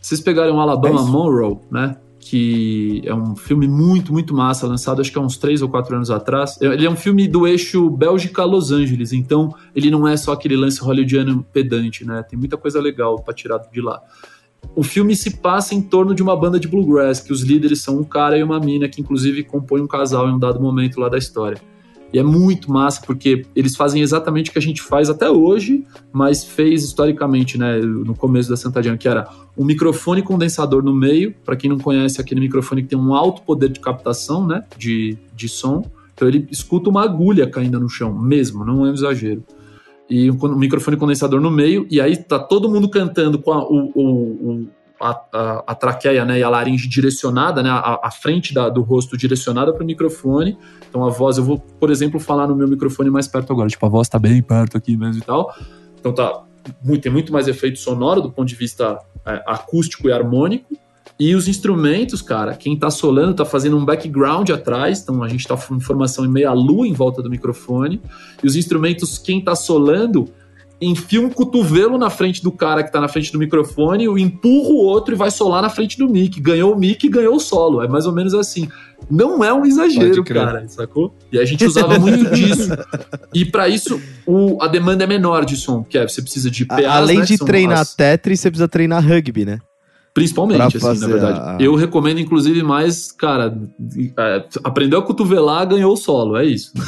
[0.01, 1.03] Se vocês pegarem o Alabama É.
[1.03, 1.95] Monroe, né?
[2.29, 5.95] Que é um filme muito, muito massa, lançado acho que há uns três ou quatro
[5.95, 6.59] anos atrás.
[6.59, 10.81] Ele é um filme do eixo Bélgica-Los Angeles, então ele não é só aquele lance
[10.81, 12.21] hollywoodiano pedante, né?
[12.23, 14.01] Tem muita coisa legal pra tirar de lá.
[14.75, 17.97] O filme se passa em torno de uma banda de bluegrass, que os líderes são
[17.97, 21.07] um cara e uma mina, que inclusive compõem um casal em um dado momento lá
[21.07, 21.61] da história.
[22.13, 25.83] E é muito massa, porque eles fazem exatamente o que a gente faz até hoje,
[26.11, 31.33] mas fez historicamente, né, no começo da Santa que era um microfone condensador no meio,
[31.43, 35.17] para quem não conhece, aquele microfone que tem um alto poder de captação, né, de,
[35.35, 35.83] de som.
[36.13, 39.43] Então ele escuta uma agulha caindo no chão, mesmo, não é um exagero.
[40.09, 43.91] E um, microfone condensador no meio, e aí tá todo mundo cantando com a, o-
[43.93, 44.67] o-
[44.99, 48.81] a, a, a traqueia né, e a laringe direcionada, né, a, a frente da- do
[48.81, 50.57] rosto direcionada para o microfone.
[50.89, 53.69] Então a voz, eu vou, por exemplo, falar no meu microfone mais perto agora.
[53.69, 55.53] Tipo, a voz tá bem perto aqui mesmo e tal.
[55.99, 56.43] Então tá
[56.83, 60.77] muito, tem muito mais efeito sonoro do ponto de vista é, acústico e harmônico.
[61.19, 65.47] E os instrumentos, cara, quem tá solando tá fazendo um background atrás, então a gente
[65.47, 68.01] tá com formação em meia lua em volta do microfone.
[68.43, 70.29] E os instrumentos, quem tá solando,
[70.81, 74.77] enfia um cotovelo na frente do cara que tá na frente do microfone, empurra o
[74.77, 76.39] outro e vai solar na frente do mic.
[76.39, 77.81] Ganhou o mic e ganhou o solo.
[77.81, 78.67] É mais ou menos assim.
[79.09, 81.13] Não é um exagero, cara, sacou?
[81.31, 82.69] E a gente usava muito disso.
[83.33, 86.65] E pra isso, o- a demanda é menor de som, que é, você precisa de
[86.65, 89.59] PAs, Além né, de treinar as- Tetris, você precisa treinar rugby, né?
[90.13, 91.39] Principalmente, pra assim, na verdade.
[91.39, 93.55] a- Eu recomendo, inclusive, mais, cara,
[94.17, 96.71] é, aprendeu a cotovelar, ganhou o solo, é isso.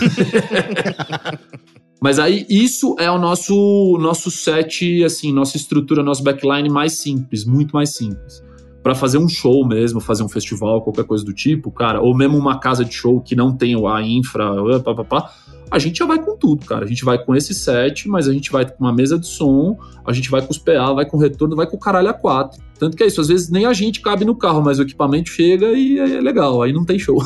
[2.01, 7.43] Mas aí, isso é o nosso, nosso set, assim, nossa estrutura, nosso backline mais simples,
[7.45, 8.41] muito mais simples.
[8.81, 12.37] Pra fazer um show mesmo, fazer um festival, qualquer coisa do tipo, cara, ou mesmo
[12.37, 14.49] uma casa de show que não tem a infra,
[14.81, 15.33] pá, pá, pá,
[15.71, 16.85] a gente já vai com tudo, cara.
[16.85, 19.77] A gente vai com esse set, mas a gente vai com uma mesa de som,
[20.05, 22.13] a gente vai com os PA, vai com o retorno, vai com o caralho a
[22.13, 22.59] quatro.
[22.79, 25.29] Tanto que é isso, às vezes nem a gente cabe no carro, mas o equipamento
[25.29, 27.21] chega e aí é legal, aí não tem show.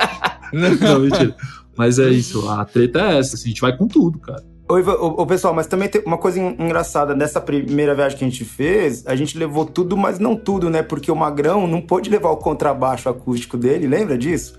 [0.52, 1.36] não, mentira.
[1.76, 4.42] Mas é isso, a treta é essa, assim, a gente vai com tudo, cara.
[4.68, 4.74] Ô,
[5.22, 7.14] ô, pessoal, mas também tem uma coisa en- engraçada.
[7.14, 10.82] Nessa primeira viagem que a gente fez, a gente levou tudo, mas não tudo, né?
[10.82, 14.58] Porque o Magrão não pôde levar o contrabaixo acústico dele, lembra disso?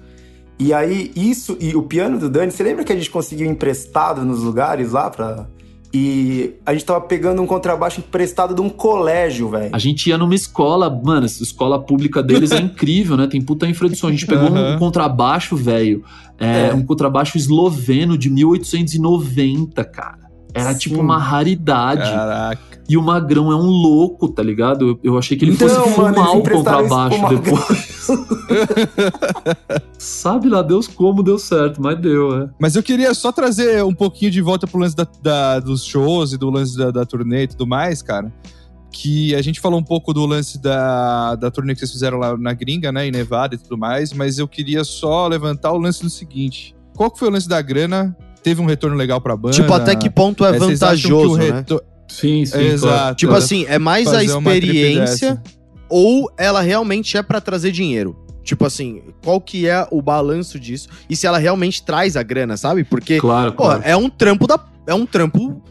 [0.57, 4.23] E aí, isso, e o piano do Dani, você lembra que a gente conseguiu emprestado
[4.23, 5.45] nos lugares lá pra.
[5.93, 9.69] E a gente tava pegando um contrabaixo emprestado de um colégio, velho.
[9.73, 13.25] A gente ia numa escola, mano, essa escola pública deles é incrível, né?
[13.27, 14.07] Tem puta infra de som.
[14.07, 14.77] A gente pegou um Aham.
[14.79, 16.03] contrabaixo, velho,
[16.37, 16.73] é, É.
[16.73, 20.26] um contrabaixo esloveno de 1890, cara.
[20.59, 20.79] Era Sim.
[20.79, 22.01] tipo uma raridade.
[22.09, 22.77] Caraca.
[22.89, 24.87] E o Magrão é um louco, tá ligado?
[24.91, 28.07] Eu, eu achei que ele Então, fosse fumar o contrabaixo depois.
[29.97, 32.49] Sabe lá Deus como deu certo, mas deu, é.
[32.59, 36.33] Mas eu queria só trazer um pouquinho de volta pro lance da- da- dos shows
[36.33, 38.31] e do lance da, da turnê e tudo mais, cara.
[38.91, 42.37] Que a gente falou um pouco do lance da, da turnê que vocês fizeram lá
[42.37, 43.05] na gringa, né?
[43.07, 47.11] Em Nevada e tudo mais, mas eu queria só levantar o lance do seguinte: qual
[47.11, 48.15] que foi o lance da grana?
[48.43, 49.55] Teve um retorno legal pra banda?
[49.55, 51.51] Tipo, até que ponto é É, vantajoso, né?
[51.51, 52.57] retor- Sim, sim.
[52.59, 52.93] Exato.
[52.93, 53.15] claro.
[53.15, 53.37] Tipo É.
[53.37, 55.41] assim, é mais a Fazer trip experiência
[55.89, 58.15] ou ela realmente é pra trazer dinheiro?
[58.43, 60.87] Tipo assim, qual que é o balanço disso?
[61.09, 62.85] E se ela realmente traz a grana, sabe?
[62.85, 63.81] Porque, Claro, pô, claro.
[63.83, 64.57] é um trampo da.
[64.87, 65.61] É um trampo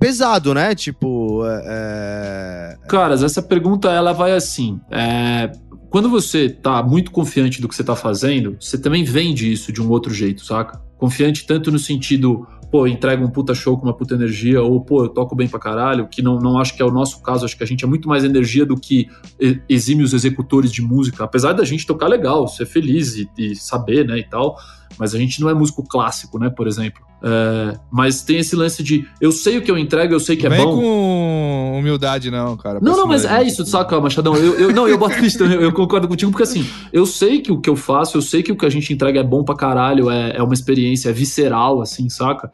[0.00, 0.74] pesado, né?
[0.74, 1.42] Tipo.
[1.46, 2.76] É...
[2.88, 4.80] Caras, essa pergunta ela vai assim.
[4.90, 5.52] é,
[5.90, 9.80] quando você tá muito confiante do que você tá fazendo, você também vende isso de
[9.80, 10.80] um outro jeito, saca?
[11.02, 15.02] Confiante tanto no sentido, pô, entrega um puta show com uma puta energia, ou pô,
[15.02, 17.56] eu toco bem pra caralho, que não, não acho que é o nosso caso, acho
[17.56, 19.08] que a gente é muito mais energia do que
[19.40, 24.06] e- exímios executores de música, apesar da gente tocar legal, ser feliz e, e saber,
[24.06, 24.56] né, e tal,
[24.98, 27.02] mas a gente não é músico clássico, né, por exemplo.
[27.24, 30.46] É, mas tem esse lance de eu sei o que eu entrego, eu sei que
[30.46, 30.80] é Vem bom.
[30.80, 32.80] com humildade, não, cara.
[32.82, 34.34] Não, não, mas é isso, saca, Machadão?
[34.34, 37.52] Eu, eu, não, eu boto isso também, eu concordo contigo, porque assim, eu sei que
[37.52, 39.54] o que eu faço, eu sei que o que a gente entrega é bom pra
[39.54, 42.50] caralho, é, é uma experiência, é visceral, assim, saca?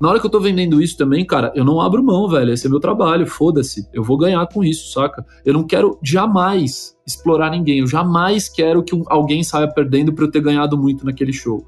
[0.00, 2.52] Na hora que eu tô vendendo isso também, cara, eu não abro mão, velho.
[2.52, 3.88] Esse é meu trabalho, foda-se.
[3.92, 5.24] Eu vou ganhar com isso, saca?
[5.44, 7.78] Eu não quero jamais explorar ninguém.
[7.78, 11.64] Eu jamais quero que alguém saia perdendo pra eu ter ganhado muito naquele show.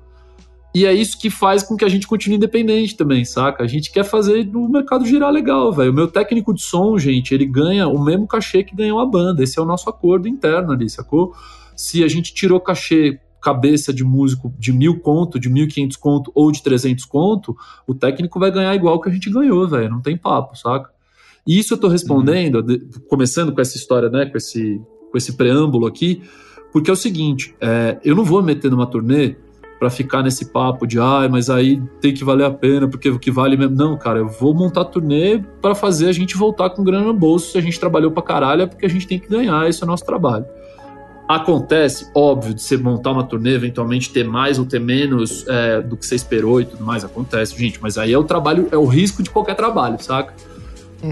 [0.76, 3.64] E é isso que faz com que a gente continue independente também, saca?
[3.64, 5.90] A gente quer fazer o mercado girar legal, velho.
[5.90, 9.42] O meu técnico de som, gente, ele ganha o mesmo cachê que ganhou a banda.
[9.42, 11.32] Esse é o nosso acordo interno ali, sacou?
[11.74, 16.30] Se a gente tirou cachê cabeça de músico de mil conto, de mil quinhentos conto
[16.34, 19.88] ou de trezentos conto, o técnico vai ganhar igual que a gente ganhou, velho.
[19.88, 20.90] Não tem papo, saca?
[21.46, 24.26] E isso eu tô respondendo, de- começando com essa história, né?
[24.26, 24.78] Com esse,
[25.10, 26.20] com esse preâmbulo aqui,
[26.70, 29.36] porque é o seguinte: é, eu não vou me meter numa turnê
[29.78, 33.18] pra ficar nesse papo de ai, mas aí tem que valer a pena, porque o
[33.18, 33.76] que vale mesmo.
[33.76, 37.52] Não, cara, eu vou montar turnê pra fazer a gente voltar com grana no bolso.
[37.52, 39.86] Se a gente trabalhou pra caralho, é porque a gente tem que ganhar, esse é
[39.86, 40.46] nosso trabalho.
[41.28, 45.96] Acontece, óbvio, de você montar uma turnê, eventualmente ter mais ou ter menos é, do
[45.96, 48.86] que você esperou e tudo mais, acontece, gente, mas aí é o trabalho, é o
[48.86, 50.32] risco de qualquer trabalho, saca?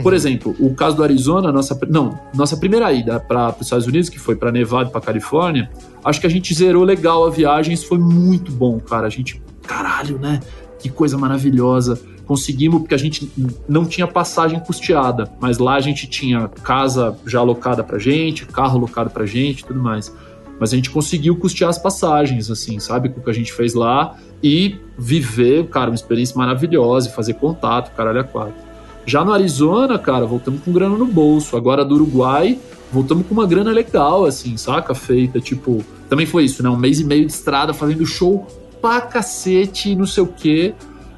[0.02, 4.08] Por exemplo, o caso do Arizona, nossa, não, nossa primeira ida para os Estados Unidos,
[4.08, 5.70] que foi para Nevada e para Califórnia,
[6.04, 9.06] acho que a gente zerou legal a viagem, isso foi muito bom, cara.
[9.06, 10.40] A gente, caralho, né?
[10.78, 12.00] Que coisa maravilhosa.
[12.26, 13.30] Conseguimos, porque a gente
[13.68, 18.78] não tinha passagem custeada, mas lá a gente tinha casa já alocada pra gente, carro
[18.78, 20.12] alocado pra gente tudo mais.
[20.58, 23.10] Mas a gente conseguiu custear as passagens, assim, sabe?
[23.10, 27.34] Com o que a gente fez lá e viver, cara, uma experiência maravilhosa, e fazer
[27.34, 28.63] contato, caralho, a quatro.
[29.06, 31.56] Já no Arizona, cara, voltamos com grana no bolso.
[31.56, 32.58] Agora do Uruguai,
[32.92, 34.94] voltamos com uma grana legal, assim, saca?
[34.94, 35.84] Feita, tipo.
[36.08, 36.68] Também foi isso, né?
[36.68, 38.46] Um mês e meio de estrada fazendo show
[38.80, 40.74] pra cacete, não sei o quê.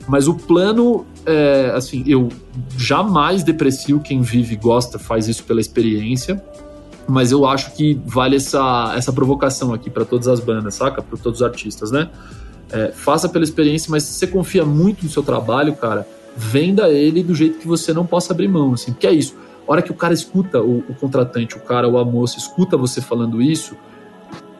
[0.08, 2.28] Mas o plano, é, assim, eu
[2.78, 6.42] jamais deprecio quem vive e gosta, faz isso pela experiência.
[7.08, 11.02] Mas eu acho que vale essa, essa provocação aqui para todas as bandas, saca?
[11.02, 12.08] Para todos os artistas, né?
[12.70, 17.22] É, faça pela experiência, mas se você confia muito no seu trabalho, cara, venda ele
[17.22, 19.34] do jeito que você não possa abrir mão, assim, porque é isso.
[19.66, 22.76] A hora que o cara escuta, o, o contratante, o cara ou a moça, escuta
[22.76, 23.74] você falando isso,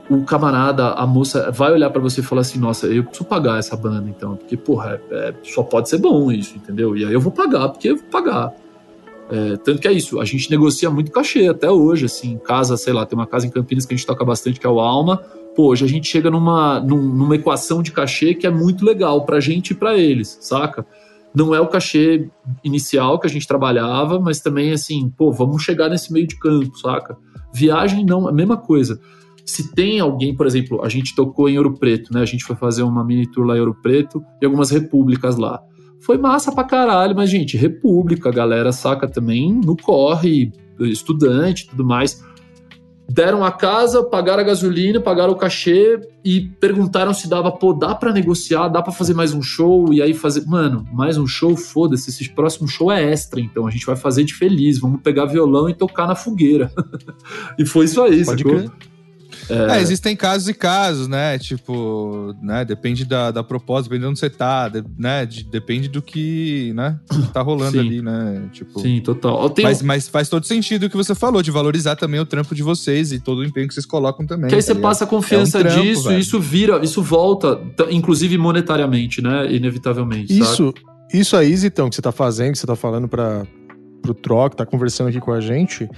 [0.09, 3.59] o camarada, a moça, vai olhar pra você e falar assim: Nossa, eu preciso pagar
[3.59, 6.97] essa banda então, porque, porra, é- é- só pode ser bom isso, entendeu?
[6.97, 8.53] E aí eu vou pagar, porque eu vou pagar.
[9.29, 12.93] É, tanto que é isso, a gente negocia muito cachê até hoje, assim, casa, sei
[12.93, 15.17] lá, tem uma casa em Campinas que a gente toca bastante, que é o Alma.
[15.57, 19.25] Pô, hoje a gente chega numa, num- numa equação de cachê que é muito legal
[19.25, 20.87] pra gente e pra eles, saca?
[21.37, 22.31] Não é o cachê
[22.65, 26.79] inicial que a gente trabalhava, mas também assim, pô, vamos chegar nesse meio de campo,
[26.79, 27.15] saca?
[27.53, 28.99] Viagem não, a mesma coisa.
[29.45, 32.23] Se tem alguém, por exemplo, a gente tocou em Ouro Preto, né?
[32.23, 35.63] A gente foi fazer uma mini tour lá em Ouro Preto e algumas repúblicas lá.
[36.01, 42.25] Foi massa pra caralho, mas, gente, república, galera saca também no corre, estudante tudo mais.
[43.09, 47.95] Deram a casa, pagaram a gasolina, pagaram o cachê e perguntaram se dava, pô, dá
[47.95, 50.45] pra negociar, dá pra fazer mais um show e aí fazer.
[50.47, 54.25] Mano, mais um show, foda-se, esse próximo show é extra, então a gente vai fazer
[54.25, 56.71] de feliz, vamos pegar violão e tocar na fogueira.
[57.57, 58.59] e foi isso aí, Pode sacou?
[58.59, 58.96] crer.
[59.49, 61.39] É, existem casos e casos, né?
[61.39, 62.65] Tipo, né?
[62.65, 65.25] Depende da, da proposta, depende de onde você tá, de- né?
[65.27, 66.99] de- depende do que, né?
[67.33, 67.79] Tá rolando Sim.
[67.81, 68.49] ali, né?
[68.53, 68.81] Tipo.
[68.81, 69.49] Sim, total.
[69.51, 72.27] Tem Mas, um- mas faz todo sentido o que você falou, de valorizar também o
[72.27, 74.49] trampo de vocês e todo o empenho que vocês colocam também.
[74.49, 74.83] Que aí tá você ligado?
[74.83, 76.17] passa a confiança É um trampo, disso velho.
[76.19, 79.53] e isso vira, isso volta, inclusive monetariamente, né?
[79.53, 80.33] Inevitavelmente.
[80.33, 80.41] sabe?
[80.53, 80.75] Isso,
[81.13, 83.45] isso aí, Zitão, que você tá fazendo, que você tá falando para
[84.03, 85.89] pro Troc, tá conversando aqui com a gente,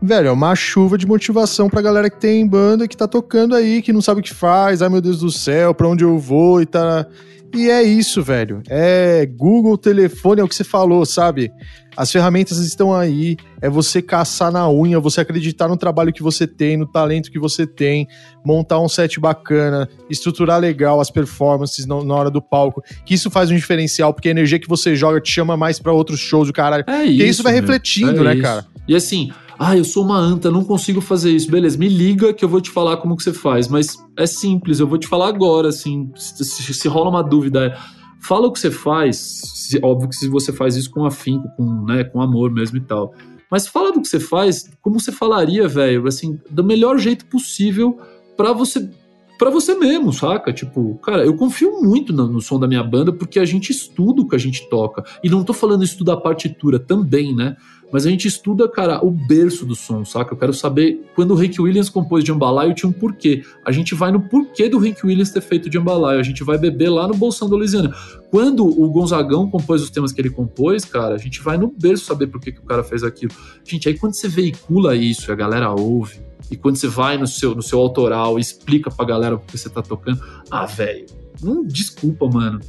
[0.00, 3.82] velho, é uma chuva de motivação pra galera que tem banda, que tá tocando aí,
[3.82, 6.60] que não sabe o que faz, ai meu Deus do céu, pra onde eu vou
[6.60, 7.06] e tá.
[7.54, 8.60] E é isso, velho.
[8.68, 11.50] É Google, telefone, é o que você falou, sabe?
[11.96, 16.46] As ferramentas estão aí, é você caçar na unha, você acreditar no trabalho que você
[16.46, 18.06] tem, no talento que você tem,
[18.44, 23.50] montar um set bacana, estruturar legal as performances na, hora do palco, que isso faz
[23.50, 26.52] um diferencial, porque a energia que você joga te chama mais para outros shows do
[26.52, 26.84] caralho.
[26.86, 27.62] É isso, isso isso vai meu.
[27.62, 28.42] refletindo, É né, isso.
[28.42, 28.66] cara?
[28.86, 31.50] E assim, ah, eu sou uma anta, não consigo fazer isso.
[31.50, 33.68] Beleza, me liga que eu vou te falar como que você faz.
[33.68, 36.10] Mas é simples, eu vou te falar agora, assim.
[36.16, 37.76] Se, se- se rola uma dúvida, é,
[38.20, 39.16] fala o que você faz.
[39.16, 42.80] Se- óbvio que se você faz isso com afinco, com, né, com amor mesmo e
[42.82, 43.12] tal.
[43.50, 47.96] Mas fala do que você faz, como você falaria, velho, assim, do melhor jeito possível
[48.36, 48.90] pra você
[49.38, 50.52] para você mesmo, saca?
[50.52, 54.22] Tipo, cara, eu confio muito no, no som da minha banda porque a gente estuda
[54.22, 55.04] o que a gente toca.
[55.22, 57.56] E não tô falando estudar a partitura também, né?
[57.92, 60.34] Mas a gente estuda, cara, o berço do som, saca?
[60.34, 63.44] Eu quero saber quando o Hank Williams compôs Jambalaya, tinha um porquê.
[63.64, 66.18] A gente vai no porquê do Hank Williams ter feito Jambalaya.
[66.18, 67.94] A gente vai beber lá no Bolsão da Louisiana.
[68.30, 72.06] Quando o Gonzagão compôs os temas que ele compôs, cara, a gente vai no berço
[72.06, 73.32] saber por que, que o cara fez aquilo.
[73.64, 76.20] Gente, aí quando você veicula isso a galera ouve,
[76.50, 79.56] e quando você vai no seu, no seu autoral e explica pra galera o que
[79.56, 81.06] você tá tocando, ah, velho,
[81.42, 82.60] não desculpa, mano.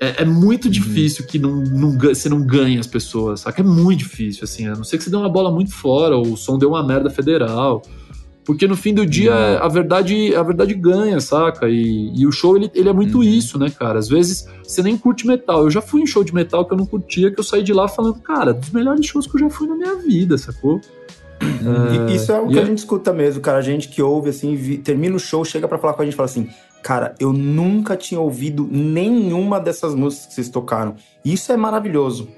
[0.00, 3.62] É, é muito difícil que não, não, você não ganhe as pessoas, saca?
[3.62, 4.66] É muito difícil, assim.
[4.66, 6.84] A não ser que você dê uma bola muito fora, ou o som deu uma
[6.84, 7.82] merda federal.
[8.44, 11.68] Porque no fim do dia, a verdade a verdade ganha, saca?
[11.68, 13.22] E, e o show, ele, ele é muito Uhum.
[13.22, 14.00] isso, né, cara?
[14.00, 15.62] Às vezes você nem curte metal.
[15.62, 17.72] Eu já fui em show de metal que eu não curtia, que eu saí de
[17.72, 20.80] lá falando, cara, dos melhores shows que eu já fui na minha vida, sacou?
[22.10, 23.58] E isso é o que e a gente escuta mesmo, cara.
[23.58, 26.14] A gente que ouve, assim, vi- termina o show, chega pra falar com a gente
[26.14, 26.48] e fala assim:
[26.82, 30.94] Cara, eu nunca tinha ouvido nenhuma dessas músicas que vocês tocaram.
[31.24, 32.28] Isso é maravilhoso.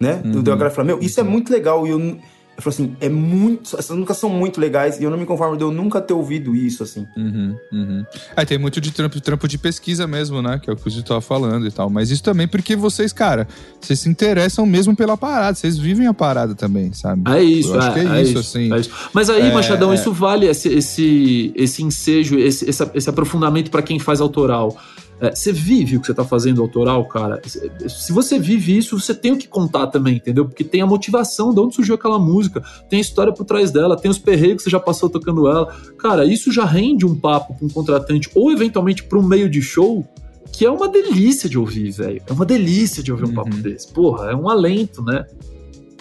[0.00, 0.22] Né?
[0.24, 0.38] Uhum.
[0.38, 1.86] O Deogara fala: Meu, isso é muito legal.
[1.86, 2.16] E eu,
[2.58, 3.76] nu- eu falo assim: É muito.
[3.78, 4.98] Essas músicas são muito legais.
[5.00, 7.06] E eu não me conformo de eu nunca ter ouvido isso, assim.
[7.16, 8.04] Uhum, uhum.
[8.36, 10.58] É, tem muito de trampo, trampo de pesquisa mesmo, né?
[10.62, 11.88] Que é o que o Zito tava falando e tal.
[11.88, 13.46] Mas isso também porque vocês, cara,
[13.80, 15.54] vocês se interessam mesmo pela parada.
[15.54, 17.22] Vocês vivem a parada também, sabe?
[17.30, 18.72] É isso, Eu acho é, que é, é isso, assim.
[18.72, 18.90] é isso.
[19.12, 19.94] Mas aí, É, Machadão, é.
[19.94, 24.76] isso vale esse, esse, esse ensejo, esse, esse, esse aprofundamento pra quem faz autoral.
[25.20, 27.40] É, você vive o que você tá fazendo autoral, cara.
[27.44, 30.44] Se- você vive isso, você tem o que contar também, entendeu?
[30.46, 33.96] Porque tem a motivação de onde surgiu aquela música, tem a história por trás dela,
[33.96, 35.66] tem os perreios que você já passou tocando ela.
[35.98, 39.60] Cara, isso já rende um papo com um contratante ou eventualmente pra um meio de
[39.60, 40.06] show
[40.52, 42.22] que é uma delícia de ouvir, velho.
[42.26, 43.34] É uma delícia de ouvir um Uhum.
[43.34, 43.92] papo desse.
[43.92, 45.26] Porra, é um alento, né?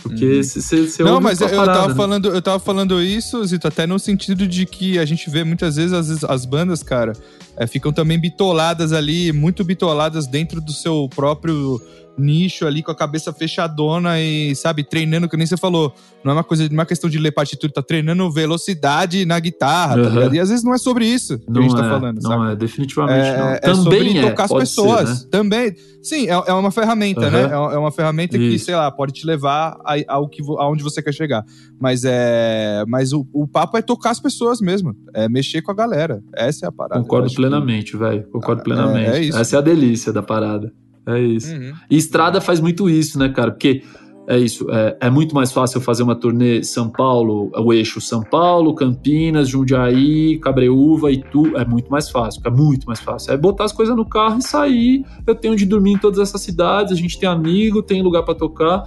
[0.02, 0.44] Porque Uhum.
[0.44, 1.96] você Não, mas eu parada, tava né?
[1.96, 5.76] falando, eu tava falando isso, Zito, até no sentido de que a gente vê muitas
[5.76, 7.14] vezes as, as bandas, cara,
[7.58, 11.82] é, ficam também bitoladas ali, muito bitoladas dentro do seu próprio
[12.18, 15.94] nicho ali, com a cabeça fechadona e, sabe, treinando, que nem você falou.
[16.24, 19.40] Não é uma coisa, não é uma questão de ler partitura, tá treinando velocidade na
[19.40, 20.14] guitarra, tá Uhum.
[20.16, 20.36] ligado?
[20.36, 22.30] E às vezes não é sobre isso que a Não gente tá é, falando, não
[22.32, 22.52] sabe?
[22.52, 23.48] é, definitivamente É, não.
[23.50, 25.22] é Também sobre é, tocar as pode ser, pessoas.
[25.24, 25.28] né?
[25.32, 25.76] Também.
[26.02, 27.32] Sim, é, é uma ferramenta, Aham.
[27.32, 27.44] né?
[27.44, 28.66] É, é uma ferramenta que, Isso.
[28.66, 31.44] sei lá, pode te levar a- ao que, aonde você quer chegar.
[31.80, 32.84] Mas é.
[32.88, 34.96] Mas o, o papo é tocar as pessoas mesmo.
[35.14, 36.22] É mexer com a galera.
[36.36, 37.02] Essa é a parada.
[37.02, 38.24] Concordo acho que- plenamente, velho.
[38.32, 39.10] Concordo Ah, plenamente.
[39.10, 39.42] é- é.
[39.42, 40.72] Essa é a delícia da parada.
[41.08, 41.54] É isso.
[41.54, 41.74] Uhum.
[41.90, 43.52] E estrada faz muito isso, né, cara?
[43.52, 43.82] Porque
[44.28, 44.70] é isso.
[44.70, 49.48] É, é muito mais fácil fazer uma turnê São Paulo, o eixo São Paulo, Campinas,
[49.48, 51.56] Jundiaí, Cabreúva e tu.
[51.56, 53.32] É muito mais fácil, é muito mais fácil.
[53.32, 55.06] É botar as coisas no carro e sair.
[55.26, 58.36] Eu tenho onde dormir em todas essas cidades, a gente tem amigo, tem lugar pra
[58.36, 58.84] tocar.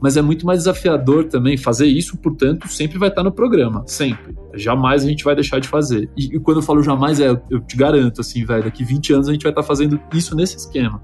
[0.00, 3.82] Mas é muito mais desafiador também fazer isso, portanto, sempre vai estar no programa.
[3.86, 4.34] Sempre.
[4.54, 6.10] Jamais a gente vai deixar de fazer.
[6.16, 9.28] E, e quando eu falo jamais, é, eu te garanto, assim, velho, daqui 20 anos
[9.28, 11.00] a gente vai estar fazendo isso nesse esquema.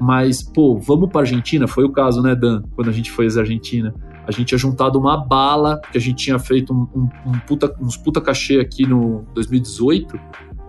[0.00, 1.66] Mas, pô, vamos pra Argentina?
[1.66, 2.62] Foi o caso, né, Dan?
[2.74, 3.94] Quando a gente foi à Argentina.
[4.26, 7.74] A gente tinha juntado uma bala, que a gente tinha feito um, um- um puta-
[7.80, 10.18] uns puta cachê aqui no 2018.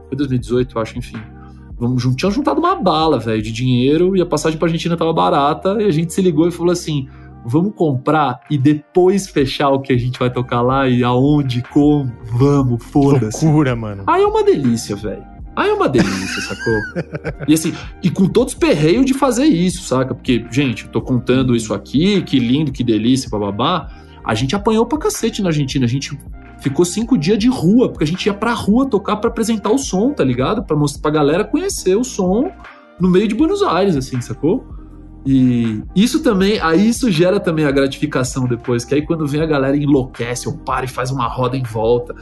[0.08, 1.18] Foi 2018, eu acho, enfim.
[1.80, 5.78] Vamos, tinha juntado uma bala, velho, de dinheiro e a passagem pra Argentina tava barata.
[5.82, 7.08] E a gente se ligou e falou assim:
[7.46, 12.12] vamos comprar e depois fechar o que a gente vai tocar lá e aonde, como,
[12.34, 13.44] vamos, foda-se.
[13.46, 14.04] Loucura, mano.
[14.08, 15.24] Aí é uma delícia, velho.
[15.58, 16.80] Aí é uma delícia, sacou?
[17.48, 20.14] E assim, e com todos os perreios de fazer isso, saca?
[20.14, 23.90] Porque, gente, eu tô contando isso aqui, que lindo, que delícia, bababá.
[24.24, 25.86] A gente apanhou pra cacete na Argentina.
[25.86, 26.16] A gente
[26.60, 29.80] ficou cinco dias de rua, porque a gente ia pra rua tocar pra apresentar o
[29.80, 30.64] som, tá ligado?
[30.64, 32.52] Pra mostrar pra galera conhecer o som
[33.00, 34.64] no meio de Buenos Aires, assim, sacou?
[35.26, 39.46] E isso também, aí isso gera também a gratificação depois, que aí quando vem a
[39.48, 42.14] galera enlouquece, ou para e faz uma roda em volta.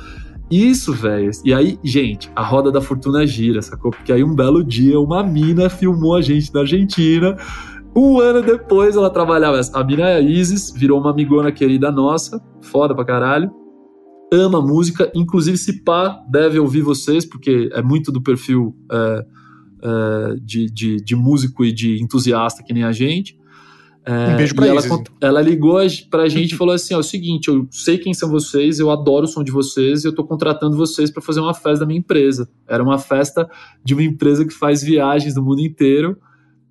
[0.50, 1.32] Isso, velho.
[1.44, 3.92] E aí, gente, a roda da fortuna gira, sacou?
[3.92, 7.36] Porque aí um belo dia uma mina filmou a gente na Argentina.
[7.96, 9.60] Um ano depois ela trabalhava.
[9.74, 13.50] A mina é Isis, virou uma amigona querida nossa, foda pra caralho.
[14.32, 19.26] Ama música, inclusive se pá, deve ouvir vocês, porque é muito do perfil é,
[19.84, 23.38] é, de, de, de músico e de entusiasta que nem a gente.
[24.08, 26.94] É, Um beijo pra e ela, cont- ela ligou a- pra gente e falou assim:
[26.94, 30.04] ó, é o seguinte, eu sei quem são vocês, eu adoro o som de vocês
[30.04, 32.48] e eu tô contratando vocês pra fazer uma festa da minha empresa.
[32.68, 33.50] Era uma festa
[33.84, 36.18] de uma empresa que faz viagens do mundo inteiro,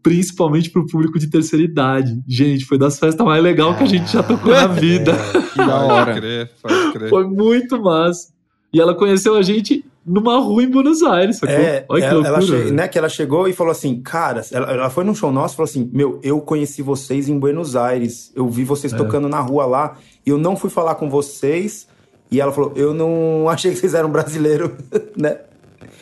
[0.02, 2.22] principalmente pro público de terceira idade.
[2.28, 5.12] Gente, foi das festas mais legais que a gente já tocou na vida.
[5.52, 6.04] Que da hora.
[6.06, 7.10] Pode crer, pode crer.
[7.10, 8.32] Foi muito massa.
[8.72, 11.54] E ela conheceu a gente numa rua em Buenos Aires, sacou?
[11.54, 12.56] É, Olha que ela, loucura.
[12.58, 15.32] ela che- né, que ela chegou e falou assim, cara, ela, ela foi num show
[15.32, 18.96] nosso e falou assim, meu, eu conheci vocês em Buenos Aires, eu vi vocês É.
[18.96, 21.86] tocando na rua lá, e eu não fui falar com vocês,
[22.30, 24.70] e ela falou, eu não achei que vocês eram brasileiros,
[25.16, 25.38] né?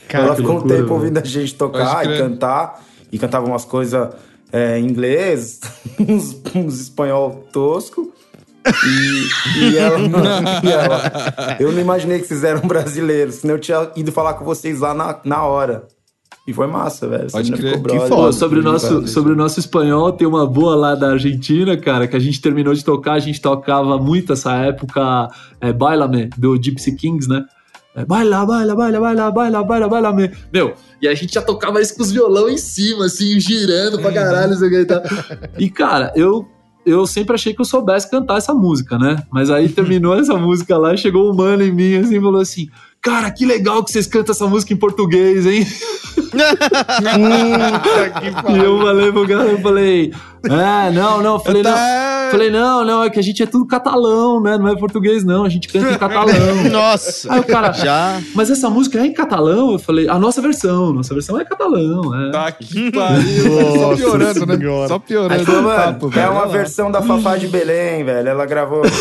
[0.08, 0.92] Cara, ela ficou um tempo velho.
[0.92, 4.08] ouvindo a gente tocar e cantar, e cantava umas coisas
[4.52, 5.60] é, em inglês,
[5.98, 8.11] uns, uns espanhol tosco,
[8.86, 9.98] e, e ela,
[10.62, 14.44] e ela, eu não imaginei que vocês eram brasileiros, senão eu tinha ido falar com
[14.44, 15.86] vocês lá na, na hora.
[16.46, 17.30] E foi massa, velho.
[17.30, 17.74] Pode crer.
[17.74, 18.08] ficou Que.
[18.08, 22.08] Pô, sobre o nosso, sobre o nosso espanhol, tem uma boa lá da Argentina, cara,
[22.08, 25.28] que a gente terminou de tocar, a gente tocava muito essa época,
[25.60, 27.44] é, Bailame, do Gypsy Kings, né?
[27.94, 30.30] É, baila, baila, baila, baila, baila, baila, baila, me.
[30.52, 34.10] Meu, e a gente já tocava isso com os violão em cima, assim, girando pra
[34.10, 35.02] caralho, não sei o que e tal.
[35.58, 36.48] E, cara, eu,
[36.84, 39.22] eu sempre achei que eu soubesse cantar essa música, né?
[39.30, 42.68] Mas aí terminou essa música lá, chegou um mano em mim, assim, e falou assim,
[43.00, 45.66] cara, que legal que vocês cantam essa música em português, hein?
[48.52, 50.12] E eu falei pro cara, eu falei,
[50.44, 52.11] é, não, não, eu falei, não.
[52.32, 54.56] Falei, não, não, é que a gente é tudo catalão, né?
[54.56, 56.64] Não é português, não, a gente canta em catalão.
[56.72, 57.32] Nossa.
[57.32, 58.20] Aí o cara, Já.
[58.34, 59.72] mas essa música é em catalão?
[59.72, 62.30] Eu falei, a nossa versão, nossa versão é catalão, é.
[62.30, 63.78] Tá que pariu.
[63.78, 64.56] Só piorando, né?
[64.56, 64.88] Senhora.
[64.88, 66.32] Só Aí piorando falou, o mano, papo, é velho.
[66.32, 68.28] uma versão da Fafá de Belém, velho.
[68.28, 68.82] Ela gravou.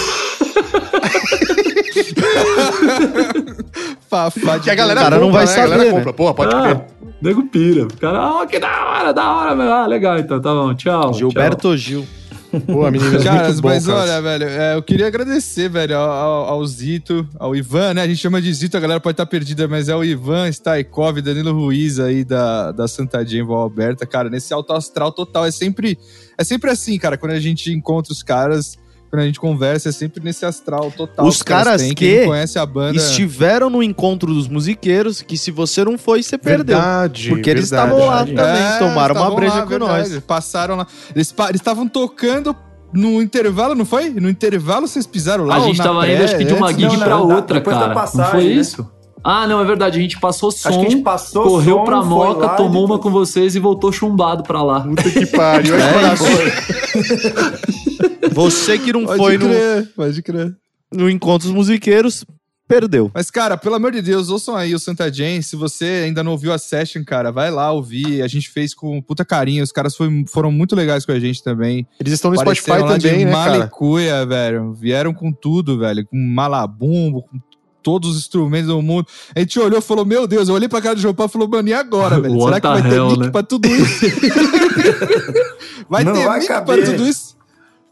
[4.10, 5.62] Fafá de Que a galera O cara não compra, vai né?
[5.62, 5.98] A galera saber, né?
[6.00, 6.14] compra.
[6.14, 6.82] Porra, pode ah, crer.
[7.22, 7.84] nego pira.
[7.84, 9.72] O cara, ah, que da hora, da hora, meu.
[9.72, 11.14] Ah, legal, então, tá bom, tchau.
[11.14, 12.06] Gilberto Gil.
[12.68, 14.00] Pô, meninas, Caras, muito bom, mas cara.
[14.00, 18.02] olha, velho, é, eu queria agradecer, velho, ao, ao- ao Zito, ao Ivan, né?
[18.04, 21.22] A gente chama de Zito, a galera pode estar perdida, mas é o Ivan Staikov,
[21.22, 25.46] Danilo Ruiz aí da, da Santadinha em Val Alberta, cara, nesse alto astral total.
[25.46, 25.98] É sempre,
[26.38, 28.78] é sempre assim, cara, quando a gente encontra os caras,
[29.12, 31.26] quando a gente conversa, é sempre nesse astral total.
[31.28, 31.94] Os caras têm.
[31.94, 32.96] que não conhece a banda.
[32.98, 36.78] Estiveram no encontro dos musiqueiros, que se você não foi, você perdeu.
[36.78, 37.28] Verdade.
[37.30, 37.92] Porque eles verdade.
[37.92, 38.50] estavam lá verdade.
[38.58, 40.10] também, É, tomaram uma breja lá, com verdade.
[40.14, 40.24] nós.
[40.24, 40.88] Passaram lá.
[41.14, 42.56] Eles pa- eles estavam tocando
[42.94, 44.10] no intervalo, não foi?
[44.10, 45.58] No intervalo vocês pisaram lá?
[45.58, 46.78] A gente tava pré, indo, acho que de uma antes?
[46.82, 47.94] gig Não, pra não, outra, depois da cara.
[47.94, 48.52] não passagem, foi né?
[48.52, 48.90] isso?
[49.24, 50.00] Ah, não, é verdade.
[50.00, 52.56] A gente passou som, Acho que a gente passou correu som, pra foi moca, lá
[52.56, 54.80] tomou uma com vocês e voltou chumbado pra lá.
[54.82, 55.76] Puta que pariu.
[55.78, 57.91] É Olha isso.
[58.32, 60.56] Você que não Pode foi no, crer, pode crer.
[60.94, 62.24] no encontro dos musiqueiros,
[62.68, 63.12] perdeu.
[63.14, 65.44] Mas, cara, pelo amor de Deus, ouçam aí o Santa Jane.
[65.44, 68.22] Se você ainda não ouviu a session, cara, vai lá ouvir.
[68.22, 69.64] A gente fez com puta carinho.
[69.64, 71.86] Os caras foi- foram muito legais com a gente também.
[72.00, 73.52] Eles estão no Spotify Apareceram lá também, né, cara?
[73.58, 74.74] malicuia, velho.
[74.74, 76.06] Vieram com tudo, velho.
[76.08, 77.40] Com malabumbo, com
[77.84, 79.08] todos os instrumentos do mundo.
[79.36, 80.48] A gente olhou e falou, meu Deus.
[80.48, 82.40] Eu olhei pra cara do João Paulo e falou, mano, e agora, velho?
[82.40, 83.30] Será que vai ter hell, mic né?
[83.32, 84.06] pra tudo isso?
[85.90, 86.86] vai Não ter vai mic pra caber.
[86.86, 87.31] tudo isso?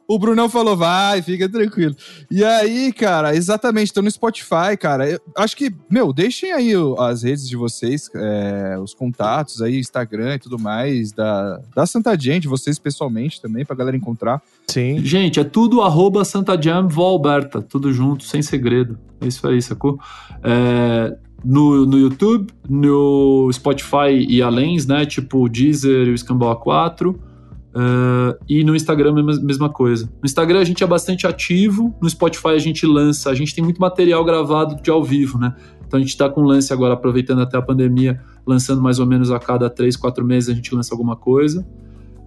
[0.09, 1.95] O Brunão falou, vai, fica tranquilo.
[2.31, 5.07] E aí, cara, exatamente, tô no Spotify, cara.
[5.07, 10.33] Eu acho que, meu, deixem aí as redes de vocês, é, os contatos aí, Instagram
[10.33, 14.41] e tudo mais, da, da Santa Gente, vocês pessoalmente também, pra galera encontrar.
[14.65, 14.97] Sim.
[15.05, 18.97] Gente, é tudo arroba Santa Jam Valberta, tudo junto, sem segredo.
[19.21, 19.99] É isso aí, sacou?
[20.41, 25.05] É, no, no YouTube, no Spotify e além, né?
[25.05, 27.28] Tipo o Deezer e o Scambau A4.
[27.75, 30.05] É, e no Instagram, mesma, mesma coisa.
[30.21, 33.63] No Instagram a gente é bastante ativo, no Spotify a gente lança, a gente tem
[33.63, 35.55] muito material gravado de ao vivo, né?
[35.85, 39.31] Então a gente tá com lance agora, aproveitando até a pandemia, lançando mais ou menos
[39.31, 41.65] a cada três, quatro meses a gente lança alguma coisa.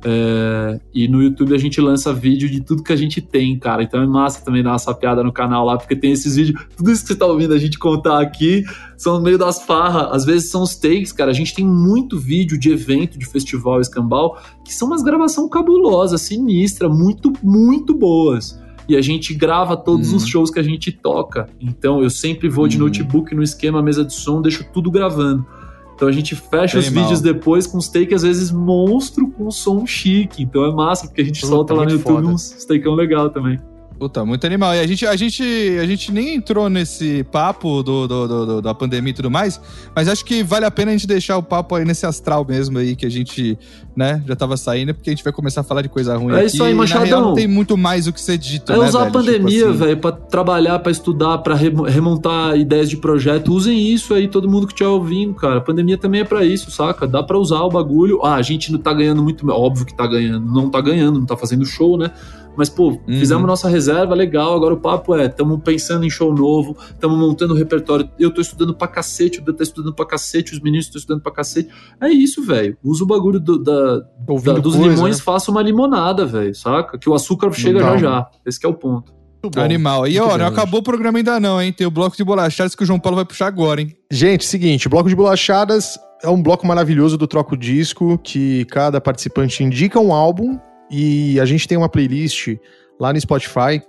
[0.05, 3.83] É, e no YouTube a gente lança vídeo de tudo que a gente tem, cara.
[3.83, 6.61] Então é massa também dar uma sapeada no canal lá, porque tem esses vídeos.
[6.77, 8.65] Tudo isso que você tá ouvindo a gente contar aqui
[8.97, 10.09] são no meio das farras.
[10.13, 11.31] Às vezes são os takes, cara.
[11.31, 16.21] A gente tem muito vídeo de evento, de festival escambau, que são umas gravações cabulosas,
[16.23, 18.61] sinistra, muito, muito boas.
[18.89, 20.17] E a gente grava todos Uhum.
[20.17, 21.49] os shows que a gente toca.
[21.61, 22.85] Então eu sempre vou de Uhum.
[22.87, 25.47] notebook no esquema, mesa de som, deixo tudo gravando.
[26.03, 30.43] Então a gente fecha os vídeos depois com takes, às vezes, monstro com som chique.
[30.43, 32.27] Então é massa, porque a gente Puta, solta lá no YouTube foda.
[32.27, 33.61] uns takão legal também.
[34.03, 34.75] Puta, muito animal.
[34.75, 35.45] E a gente, a gente,
[35.81, 39.61] a gente nem entrou nesse papo do, do, do- da pandemia e tudo mais,
[39.95, 42.79] mas acho que vale a pena a gente deixar o papo aí nesse astral mesmo
[42.79, 43.57] aí que a gente,
[43.95, 46.39] né, já tava saindo, porque a gente vai começar a falar de coisa ruim É
[46.39, 46.47] aqui.
[46.47, 49.03] isso aí, e, real, não tem muito mais o que ser dito, É né, usar
[49.03, 49.13] a velho?
[49.13, 49.79] Tipo pandemia, assim.
[49.79, 53.53] velho, pra trabalhar, pra estudar, pra remo- remontar ideias de projeto.
[53.55, 55.59] Usem isso aí, todo mundo que estiver ouvindo, cara.
[55.59, 57.07] A pandemia também é pra isso, saca?
[57.07, 58.19] Dá pra usar o bagulho.
[58.25, 59.49] Ah, a gente não tá ganhando muito.
[59.49, 60.45] Óbvio que tá ganhando.
[60.53, 62.11] Não tá ganhando, não tá fazendo show, né?
[62.57, 63.01] Mas, pô, Uhum.
[63.07, 64.55] fizemos nossa reserva, legal.
[64.55, 68.09] Agora o papo é: tamo pensando em show novo, tamo montando repertório.
[68.19, 71.23] Eu tô estudando pra cacete, o Dan tá estudando pra cacete, os meninos estão estudando
[71.23, 71.69] pra cacete.
[72.01, 72.77] É isso, velho.
[72.85, 75.23] Usa o bagulho do- da, da- dos coisa, limões, né?
[75.23, 76.99] faça uma limonada, velho, saca?
[76.99, 78.27] Que o açúcar chega já já.
[78.47, 79.13] Esse que é o ponto.
[79.43, 79.63] Muito bom.
[79.65, 80.07] Animal.
[80.07, 81.73] E ó, bem, não acabou o programa ainda não, hein?
[81.73, 83.93] Tem o bloco de bolachadas que o João Paulo vai puxar agora, hein?
[84.11, 89.65] Gente, seguinte, bloco de bolachadas é um bloco maravilhoso do Troco Disco, que cada participante
[89.65, 90.59] indica um álbum
[90.93, 92.57] e a gente tem uma playlist
[93.01, 93.82] lá no Spotify.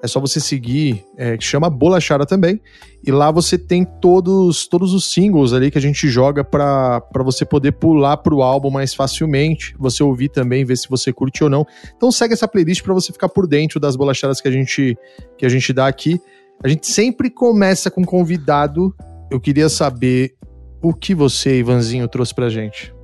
[0.00, 2.60] É só você seguir, é, que chama Bolachada também.
[3.04, 7.44] E lá você tem todos, todos os singles ali que a gente joga pra você
[7.44, 9.74] poder pular pro álbum mais facilmente.
[9.78, 11.66] Você ouvir também, ver se você curte ou não.
[11.96, 14.96] Então segue essa playlist pra você ficar por dentro das bolachadas que a gente,
[15.36, 16.20] que a gente dá aqui.
[16.62, 18.94] A gente sempre começa com convidado
[19.30, 20.34] eu queria saber
[20.82, 22.94] o que você, Ivanzinho, trouxe pra gente.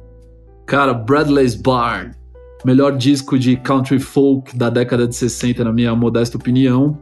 [0.67, 2.13] Cara, Bradley's Barn.
[2.65, 6.99] Melhor disco de country folk da década de 60, na minha modesta opinião.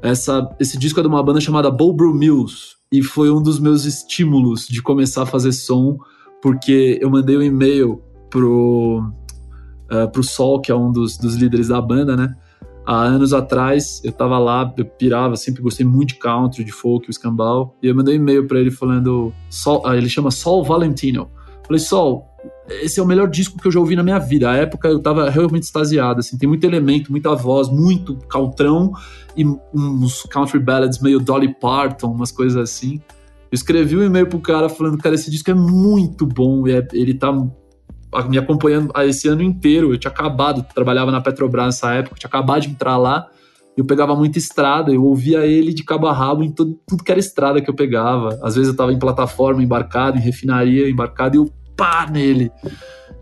[0.00, 2.76] Essa, esse disco é de uma banda chamada Bobro Mills.
[2.92, 5.98] E foi um dos meus estímulos de começar a fazer som,
[6.40, 8.00] porque eu mandei um e-mail
[8.30, 9.02] pro,
[9.90, 12.34] eh, pro Sol, que é um dos, dos líderes da banda, né?
[12.86, 17.08] Há anos atrás, eu tava lá, eu pirava, sempre gostei muito de country, de folk,
[17.08, 17.76] o escambau.
[17.82, 19.32] E eu mandei um e-mail pra ele falando.
[19.48, 21.30] Sol, ah, ele chama Sol Valentino.
[21.64, 22.29] Falei, Sol,
[22.82, 24.50] esse é o melhor disco que eu já ouvi na minha vida.
[24.50, 28.92] A época eu tava realmente extasiado, assim, tem muito elemento, muita voz, muito caltrão
[29.36, 29.44] e
[29.74, 33.00] uns country ballads meio Dolly Parton, umas coisas assim.
[33.50, 36.86] Eu escrevi um e-mail pro cara falando, cara, esse disco é muito bom, e é-
[36.92, 37.32] ele tá
[38.28, 39.92] me acompanhando esse ano inteiro.
[39.92, 43.26] Eu tinha acabado, trabalhava na Petrobras nessa época, tinha acabado de entrar lá.
[43.76, 47.10] Eu pegava muita estrada, eu ouvia ele de cabo a rabo em todo, tudo que
[47.10, 48.38] era estrada que eu pegava.
[48.42, 51.50] Às vezes eu tava em plataforma, embarcado, em refinaria, embarcado, e eu
[51.80, 52.52] pá nele.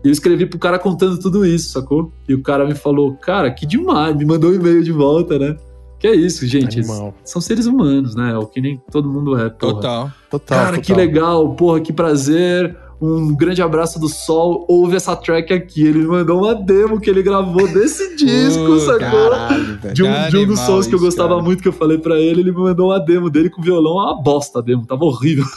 [0.03, 2.11] E eu escrevi pro cara contando tudo isso, sacou?
[2.27, 5.55] E o cara me falou, cara, que demais, me mandou um e-mail de volta, né?
[5.97, 6.79] Que é isso, gente.
[6.79, 7.13] Animal.
[7.23, 8.31] São seres humanos, né?
[8.31, 9.73] É o que nem todo mundo é, porra.
[9.73, 10.11] Total.
[10.29, 10.57] Total.
[10.57, 10.81] Cara, total.
[10.81, 12.77] que legal, porra, que prazer.
[13.01, 14.65] Um grande abraço do Sol.
[14.67, 15.85] Ouve essa track aqui.
[15.85, 19.29] Ele me mandou uma demo que ele gravou desse disco, Pô, sacou?
[19.29, 19.79] Caralho.
[19.93, 21.41] De um, de um dos sons que eu gostava cara.
[21.41, 24.21] muito, que eu falei pra ele, ele me mandou uma demo dele com violão, uma
[24.21, 25.45] bosta a demo, tava horrível.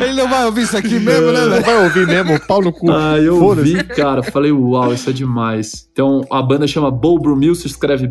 [0.00, 2.90] Ele não vai ouvir isso aqui mesmo, né, Não vai ouvir mesmo, pau no cu.
[2.90, 3.74] Ah, eu Foda-se.
[3.74, 5.88] vi, cara, falei, uau, isso é demais.
[5.92, 8.08] Então, a banda chama Bobro Mills, se escreve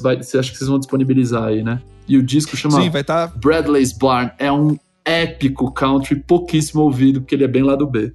[0.00, 1.80] vai, você acha que vocês vão disponibilizar aí, né?
[2.06, 3.28] E o disco chama Sim, vai estar.
[3.28, 3.34] Tá...
[3.36, 4.76] Bradley's Barn, é um
[5.06, 8.12] épico country, pouquíssimo ouvido, porque ele é bem lá do B.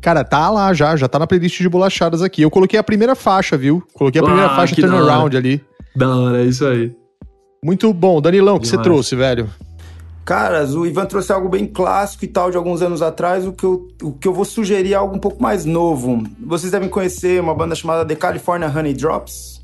[0.00, 2.42] Cara, tá lá já, já tá na playlist de bolachadas aqui.
[2.42, 3.82] Eu coloquei a primeira faixa, viu?
[3.92, 5.62] Coloquei a primeira Ah, faixa turnaround ali.
[5.96, 6.94] Da hora, é isso aí.
[7.62, 8.20] Muito bom.
[8.20, 9.50] Danilão, o que você trouxe, velho?
[10.24, 13.46] Caras, o Ivan trouxe algo bem clássico e tal de alguns anos atrás.
[13.46, 16.22] O que eu, o que eu vou sugerir é algo um pouco mais novo.
[16.46, 19.57] Vocês devem conhecer uma banda chamada The California Honey Drops.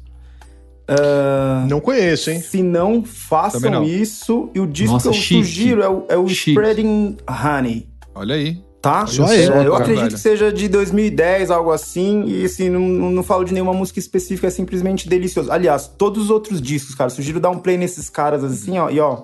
[0.86, 2.40] Ah, Não conheço, hein?
[2.40, 3.84] Se não, façam não.
[3.84, 4.50] isso.
[4.54, 5.44] E o disco Nossa, que eu chique.
[5.44, 6.26] sugiro é o, é o.
[6.26, 7.88] Spreading Honey.
[8.14, 8.62] Olha aí.
[8.82, 9.06] Tá?
[9.06, 9.66] Só É, ele.
[9.66, 10.14] eu acredito velho.
[10.14, 12.24] que seja de 2010, algo assim.
[12.26, 15.50] E assim, não, não, não falo de nenhuma música específica, é simplesmente delicioso.
[15.50, 18.90] Aliás, todos os outros discos, cara, sugiro dar um play nesses caras assim, ó.
[18.90, 19.22] E ó,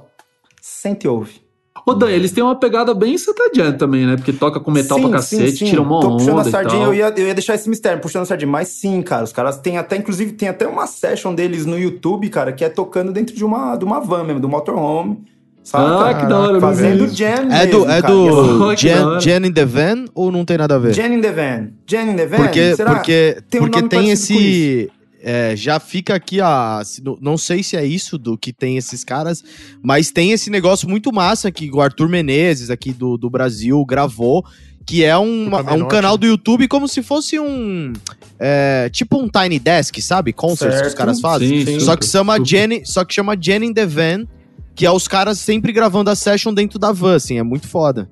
[0.63, 1.43] sente e ouve.
[1.87, 4.17] Ô, Dan, eles têm uma pegada bem Satadian também, né?
[4.17, 5.65] Porque toca com metal Sim, pra cacete, sim.
[5.67, 8.01] tira uma Tô puxando onda a e sardinha, eu ia, eu ia deixar esse mistério,
[8.01, 8.51] puxando a sardinha.
[8.51, 12.29] Mas sim, cara, os caras têm até, inclusive, tem até uma session deles no YouTube,
[12.29, 15.23] cara, que é tocando dentro de uma, de uma van mesmo, do motorhome.
[15.63, 18.15] Sabe, Ah, que da hora, Fazendo jam É mesmo, do, é cara.
[18.15, 19.21] do hora.
[19.21, 20.93] Jen in the Van ou não tem nada a ver?
[20.95, 21.69] Jen in the Van.
[21.87, 22.37] Jen in the Van?
[22.39, 22.95] Porque, Será?
[22.95, 24.91] porque Tem um porque nome tem esse.
[25.23, 26.83] É, já fica aqui a.
[27.21, 29.43] não- sei se é isso do que tem esses caras,
[29.83, 34.45] mas tem esse negócio muito massa que o Arthur Menezes, aqui do, do Brasil, gravou.
[34.87, 37.93] Que é um, Opa, um canal do YouTube como se fosse um.
[38.39, 40.33] é, tipo um Tiny Desk, sabe?
[40.33, 40.97] Concerts que os Certo.
[40.97, 41.65] caras fazem.
[41.65, 42.49] Sim, Só super, que chama super.
[42.49, 44.27] Jenny, só que chama Jenny in the Van,
[44.75, 48.11] que é os caras sempre gravando a session dentro da van, assim, é muito foda.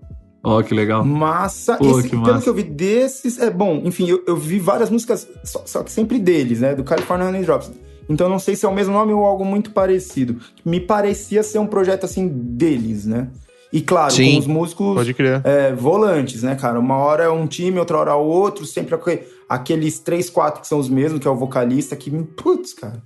[0.49, 1.05] Ó, que legal.
[1.05, 1.77] Massa.
[1.77, 2.43] Pô, Esse, que pelo massa.
[2.43, 3.83] que eu vi desses, é bom.
[3.85, 6.75] Enfim, eu, eu vi várias músicas, só, só que sempre deles, né?
[6.75, 7.71] Do California Honey Drops.
[8.09, 10.37] Então eu não sei se é o mesmo nome ou algo muito parecido.
[10.65, 13.29] Me parecia ser um projeto assim deles, né?
[13.71, 14.33] E claro, Sim.
[14.33, 15.43] com os músicos Pode crer.
[15.45, 16.81] é, volantes, né, cara?
[16.81, 20.63] Uma hora é um time, outra hora é o outro, sempre aque- aqueles três, quatro
[20.63, 23.03] que são os mesmos, que é o vocalista, que, putz, cara.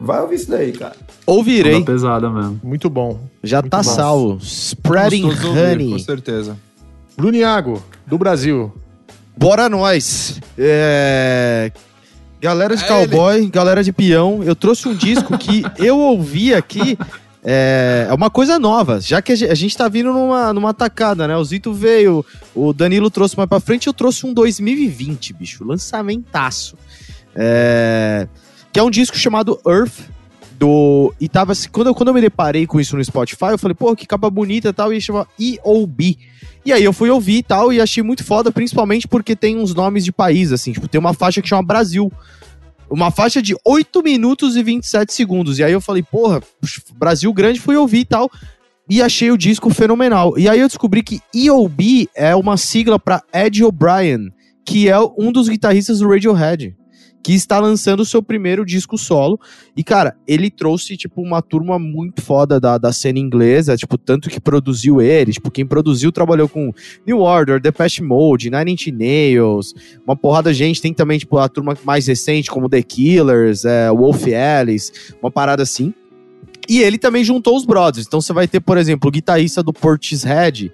[0.00, 0.96] Vai ouvir isso daí, cara.
[1.26, 1.84] Ouvirei.
[1.84, 2.58] Pesada mesmo.
[2.64, 3.20] Muito bom.
[3.44, 3.82] Já tá bom.
[3.82, 4.38] salvo.
[4.42, 5.90] Spreading Gostoso ouvir, Honey.
[5.92, 6.56] Com certeza.
[7.20, 8.72] Bruno Iago, do Brasil.
[9.36, 10.40] Bora nós.
[10.58, 11.70] É...
[12.40, 16.96] Galera de É cowboy, galera de peão, eu trouxe um disco que eu ouvi aqui.
[17.44, 20.74] É é uma coisa nova, já que a ge- a gente tá vindo numa, numa
[20.74, 21.36] tacada, né?
[21.36, 26.76] O Zito veio, o Danilo trouxe mais pra frente, eu trouxe um 2020, bicho, lançamentaço.
[27.34, 28.26] É,
[28.72, 30.00] que é um disco chamado Earth,
[30.58, 31.14] do.
[31.20, 33.74] E tava assim, quando eu, quando eu me deparei com isso no Spotify, eu falei,
[33.74, 36.18] pô, que capa bonita e tal, e chama EOB.
[36.64, 39.74] E aí eu fui ouvir e tal, e achei muito foda, principalmente porque tem uns
[39.74, 42.12] nomes de país, assim, tipo, tem uma faixa que chama Brasil.
[42.90, 45.58] Uma faixa de 8 minutos e 27 segundos.
[45.58, 46.42] E aí eu falei, porra,
[46.96, 48.30] Brasil grande, fui ouvir e tal.
[48.88, 50.36] E achei o disco fenomenal.
[50.36, 54.32] E aí eu descobri que EOB é uma sigla pra Ed O'Brien,
[54.66, 56.76] que é um dos guitarristas do Radiohead,
[57.22, 59.38] que está lançando o seu primeiro disco solo.
[59.76, 64.30] E, cara, ele trouxe, tipo, uma turma muito foda da, da cena inglesa, tipo, tanto
[64.30, 66.72] que produziu ele, tipo, quem produziu trabalhou com
[67.06, 69.74] New Order, Depeche Mode, Nine Inch Nails,
[70.06, 73.90] uma porrada de gente, tem também, tipo, a turma mais recente, como The Killers, é,
[73.90, 74.24] Wolf
[74.60, 74.92] Alice,
[75.22, 75.92] uma parada assim.
[76.68, 79.72] E ele também juntou os brothers, então você vai ter, por exemplo, o guitarrista do
[79.72, 80.72] Portishead,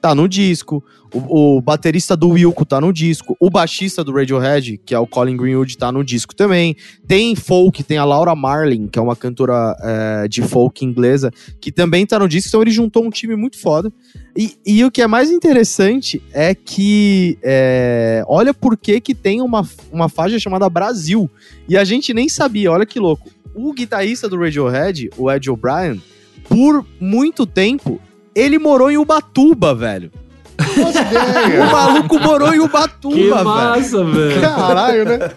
[0.00, 4.80] tá no disco, o, o baterista do Wilco tá no disco, o baixista do Radiohead,
[4.84, 6.76] que é o Colin Greenwood, tá no disco também.
[7.06, 11.30] Tem folk, tem a Laura Marlin, que é uma cantora é, de folk inglesa,
[11.60, 13.92] que também tá no disco, então ele juntou um time muito foda.
[14.36, 19.40] E, e o que é mais interessante é que é, olha por que que tem
[19.40, 21.30] uma, uma faixa chamada Brasil,
[21.68, 23.28] e a gente nem sabia, olha que louco.
[23.54, 26.00] O guitarrista do Radiohead, o Ed O'Brien,
[26.48, 28.00] por muito tempo,
[28.34, 30.10] ele morou em Ubatuba, velho.
[30.60, 33.44] O maluco morou em Ubatuba, Que velho.
[33.44, 34.40] massa, velho.
[34.40, 35.30] Caralho, né?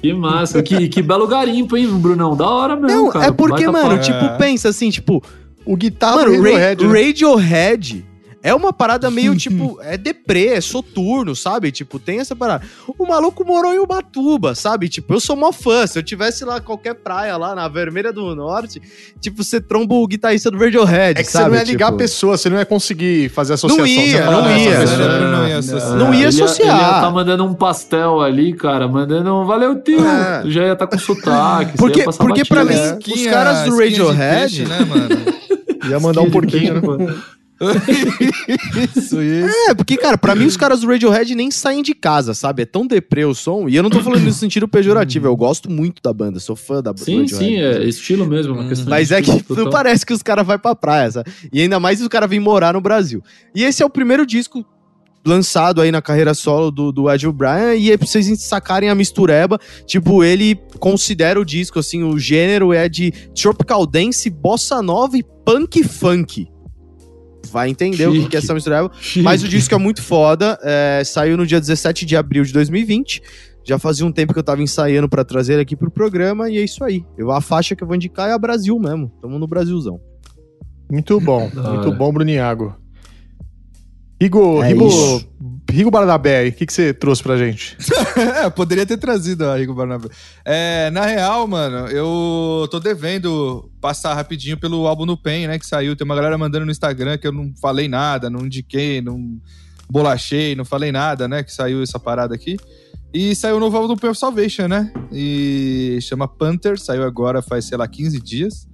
[0.00, 0.62] Que massa.
[0.62, 2.34] Que, que belo garimpo, hein, Brunão?
[2.36, 3.26] Da hora mesmo, Não, cara.
[3.26, 4.36] é porque, Baita mano, tipo, É.
[4.36, 5.22] pensa assim, tipo,
[5.64, 6.56] O guitarra mano, Radiohead.
[6.58, 6.68] né?
[6.68, 8.04] Radiohead
[8.42, 11.70] é uma parada meio, tipo, é deprê, é soturno, sabe?
[11.70, 12.64] Tipo, tem essa parada.
[12.98, 14.88] O maluco morou em Ubatuba, sabe?
[14.88, 15.86] Tipo, eu sou mó fã.
[15.86, 18.80] Se eu tivesse lá qualquer praia lá na Vermelha do Norte,
[19.20, 21.44] tipo, você tromba o guitarrista do Radiohead, É que sabe?
[21.44, 23.86] você não ia ligar Tipo, a pessoa, você não ia conseguir fazer associação.
[23.86, 24.78] ia, Você ia não falar, ia.
[24.80, 25.96] pessoa- galera não ia associar.
[25.96, 26.76] Não ia Ele associar.
[26.76, 30.00] Ele ia tá mandando um pastel ali, cara, mandando um valeu, tio.
[30.04, 30.42] É.
[30.46, 31.76] Já ia estar com sotaque.
[31.78, 32.92] Porque- ia porque pra mim- É.
[32.98, 35.08] Esquinha- caras do Radiohead- peixe, né, mano?
[35.90, 37.14] Ia mandar um porquinho, né?
[38.96, 39.56] isso, isso.
[39.68, 42.62] É, porque, cara, pra mim os caras do Radiohead nem saem de casa, sabe?
[42.62, 43.68] É tão deprê o som.
[43.68, 46.82] E eu não tô falando no sentido pejorativo, eu gosto muito da banda, sou fã
[46.82, 47.04] da banda.
[47.04, 48.54] Sim, sim, é estilo mesmo.
[48.54, 49.70] Uma questão Mas é que total.
[49.70, 51.30] parece que os caras vão pra praia, sabe?
[51.52, 53.22] E ainda mais se o cara vem morar no Brasil.
[53.54, 54.64] E esse é o primeiro disco
[55.24, 58.94] lançado aí na carreira solo do, do Ed O'Brien, e é pra vocês sacarem a
[58.94, 65.16] mistureba, tipo, ele considera o disco, assim, o gênero é de tropical dance, bossa nova
[65.16, 66.48] e punk funk.
[67.50, 68.30] Vai entender o que Chique.
[68.30, 68.90] que é essa mistureba.
[69.22, 70.58] Mas o disco é muito foda.
[70.62, 73.22] é, saiu no dia 17 de abril de 2020.
[73.64, 76.58] Já fazia um tempo que eu tava ensaiando pra trazer ele aqui pro programa e
[76.58, 77.04] é isso aí.
[77.16, 79.12] Eu, a faixa que eu vou indicar é a Brasil mesmo.
[79.20, 80.00] Tamo no Brasilzão.
[80.90, 82.76] Muito bom, muito bom, Bruniago.
[84.22, 85.28] Rigo, É Rigo, isso.
[85.68, 87.76] Rigo Barnabé, o que, que você trouxe pra gente?
[88.44, 90.08] É, poderia ter trazido a Rigo Barnabé.
[90.44, 95.66] É, na real, mano, eu tô devendo passar rapidinho pelo álbum no Pen, né, que
[95.66, 95.96] saiu.
[95.96, 99.40] Tem uma galera mandando no Instagram que eu não falei nada, não indiquei, não
[99.90, 102.56] bolachei, não falei nada, né, que saiu essa parada aqui.
[103.12, 104.92] E saiu o novo álbum do Pure Salvation, né?
[105.12, 108.68] E chama Panther, saiu agora faz, sei lá, 15 dias.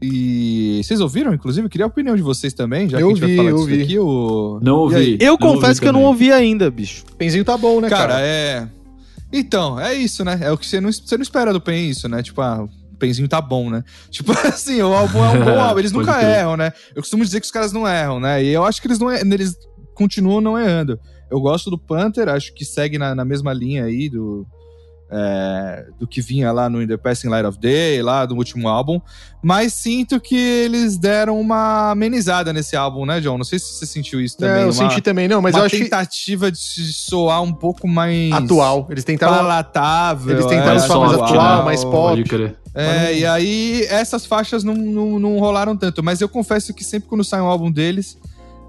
[0.00, 1.66] E vocês ouviram, inclusive?
[1.66, 3.50] Eu queria a opinião de vocês também, já Eu que a gente ouvi, vai falar
[3.50, 3.98] eu disso aqui.
[3.98, 4.60] O...
[4.62, 5.18] Não ouvi.
[5.20, 7.04] Eu Não confesso ouvi que eu não ouvi ainda, bicho.
[7.16, 8.14] Penzinho tá bom, né, cara?
[8.14, 8.68] Cara, é.
[9.32, 10.38] Então, é isso, né?
[10.42, 12.22] É o que você não, você não espera do PEN, isso, né?
[12.22, 13.82] Tipo, ah, o Penzinho tá bom, né?
[14.10, 15.78] Tipo assim, o álbum é um bom álbum.
[15.78, 16.38] Eles nunca crer.
[16.38, 16.72] erram, né?
[16.94, 18.42] Eu costumo dizer que os caras não erram, né?
[18.42, 19.56] E eu acho que eles não erram, eles
[19.94, 20.98] continuam não errando.
[21.30, 24.46] Eu gosto do Panther, acho que segue na, na mesma linha aí do.
[25.10, 28.68] É, do que vinha lá no In The Passing Light of Day, lá do último
[28.68, 29.00] álbum.
[29.42, 33.38] Mas sinto que eles deram uma amenizada nesse álbum, né, John?
[33.38, 34.56] Não sei se você sentiu isso também.
[34.56, 37.52] É, eu uma, senti também, não, mas uma eu acho que tentativa de soar um
[37.52, 38.86] pouco mais atual.
[38.90, 39.36] Eles tentaram.
[39.36, 40.32] palatável.
[40.32, 41.64] Eles tentaram é, falar mais atual, né?
[41.64, 42.16] mais pop.
[42.16, 42.56] Pode crer.
[42.74, 46.02] É, e aí essas faixas não, não, não rolaram tanto.
[46.02, 48.18] Mas eu confesso que sempre quando sai um álbum deles,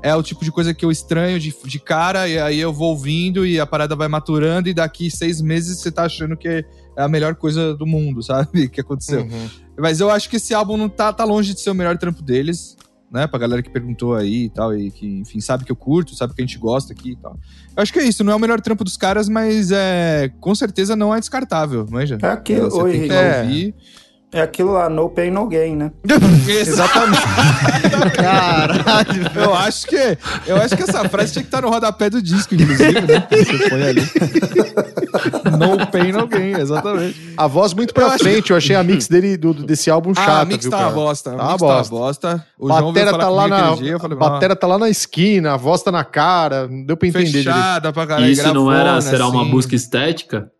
[0.03, 2.89] é o tipo de coisa que eu estranho de, de cara, e aí eu vou
[2.89, 6.63] ouvindo e a parada vai maturando, e daqui seis meses você tá achando que é
[6.95, 8.67] a melhor coisa do mundo, sabe?
[8.69, 9.21] Que aconteceu.
[9.21, 9.49] Uhum.
[9.77, 12.21] Mas eu acho que esse álbum não tá, tá longe de ser o melhor trampo
[12.23, 12.75] deles.
[13.11, 13.25] né?
[13.27, 16.33] Pra galera que perguntou aí e tal, e que, enfim, sabe que eu curto, sabe
[16.33, 17.37] que a gente gosta aqui e tal.
[17.75, 20.53] Eu acho que é isso, não é o melhor trampo dos caras, mas é com
[20.55, 22.17] certeza não é descartável, manja.
[22.21, 23.41] É aquilo, Você oi, tem que é.
[23.41, 23.75] ouvir.
[24.33, 25.91] É aquilo lá, no pain, no gain, né?
[26.47, 27.21] Exatamente.
[28.13, 29.31] Caralho.
[29.33, 32.53] Eu acho que eu acho que essa frase tinha que estar no rodapé do disco,
[32.53, 33.25] inclusive, né?
[33.31, 34.01] Você põe ali.
[35.57, 37.33] No pain, no gain, exatamente.
[37.37, 38.51] A voz muito pra Eu acho frente.
[38.51, 40.83] Eu achei a mix dele, do, desse álbum Ah, chata, a mix viu, tá uma
[40.83, 40.95] cara?
[40.95, 41.31] bosta.
[41.31, 41.95] Tá a uma mix tá uma bosta.
[41.95, 42.45] bosta.
[42.59, 45.57] O João Batera falar tá lá na, dia, falei, batera tá lá na esquina, a
[45.57, 46.67] voz tá na cara.
[46.67, 47.45] Não deu pra "Ah, entender direito.
[47.55, 48.29] fechada pra caralho.
[48.31, 49.51] Isso não era, gravona, será uma assim.
[49.51, 50.51] busca estética?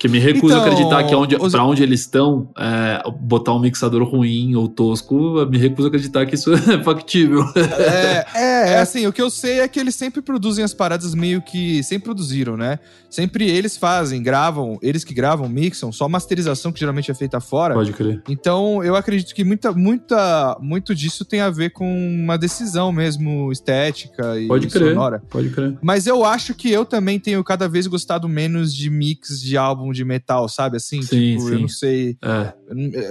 [0.00, 3.52] Que me recuso Então, a acreditar que onde, os- pra onde eles estão, é, botar
[3.54, 7.42] um mixador ruim ou tosco, me recuso a acreditar que isso é factível.
[7.54, 11.14] É, é, é assim, o que eu sei é que eles sempre produzem as paradas
[11.14, 11.82] meio que.
[11.82, 12.78] Sempre produziram, né?
[13.10, 17.74] Sempre eles fazem, gravam, eles que gravam, mixam, só masterização que geralmente é feita fora.
[17.74, 18.22] Pode crer.
[18.26, 21.84] Então, eu acredito que muita, muita, muito disso tem a ver com
[22.24, 24.90] uma decisão mesmo estética e Pode crer.
[24.94, 25.22] sonora.
[25.28, 25.76] Pode crer.
[25.82, 29.89] Mas eu acho que eu também tenho cada vez gostado menos de mix de álbum
[29.92, 30.76] de metal, sabe?
[30.76, 31.52] Assim, Sim, tipo, sim.
[31.52, 32.16] eu não sei.
[32.22, 32.52] É.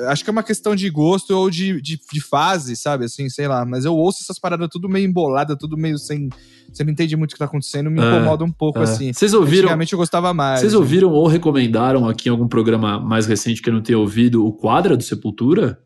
[0.01, 3.05] eu Acho que é uma questão de gosto ou de, de, de fase, sabe?
[3.05, 3.65] Assim, sei lá.
[3.65, 6.29] Mas eu ouço essas paradas tudo meio embolada, tudo meio sem.
[6.71, 8.83] Você não entende muito o que tá acontecendo, me É, incomoda um pouco, é.
[8.83, 9.11] assim.
[9.11, 9.63] Vocês ouviram?
[9.63, 10.59] Antigamente eu gostava mais.
[10.59, 10.81] Vocês assim.
[10.81, 14.53] ouviram ou recomendaram aqui em algum programa mais recente que eu não tenha ouvido o
[14.53, 15.79] quadra do Sepultura?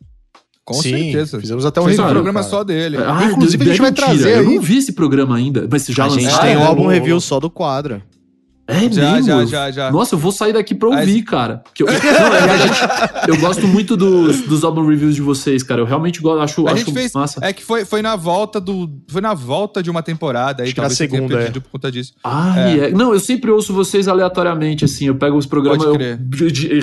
[0.66, 1.40] Com Sim, certeza.
[1.42, 2.50] Fizemos até um um review, programa cara.
[2.50, 2.96] só dele.
[2.98, 5.86] Ah, Inclusive, a gente vai mentira, trazer Eu aí- não vi esse programa ainda, mas
[5.88, 6.44] já A gente lançaram?
[6.48, 8.02] tem um álbum review só do quadro.
[8.66, 9.28] É Já, mesmo?
[9.28, 9.92] já, já, já.
[9.92, 11.62] Nossa, eu vou sair daqui pra Mas- ouvir, cara.
[11.76, 12.72] Que eu, não, é verdade,
[13.28, 15.82] eu gosto muito dos, dos álbum reviews de vocês, cara.
[15.82, 17.12] Eu realmente gosto, acho, A acho gente fez.
[17.14, 17.40] massa.
[17.44, 18.90] É que foi, foi na volta do.
[19.10, 21.62] Foi na volta de uma temporada aí, Acho que na talvez você tenha segunda, perdido
[21.62, 22.14] por conta disso.
[22.24, 22.92] Ah, é.
[22.92, 25.08] Não, eu sempre ouço vocês aleatoriamente, assim.
[25.08, 25.98] Eu pego os programas, eu,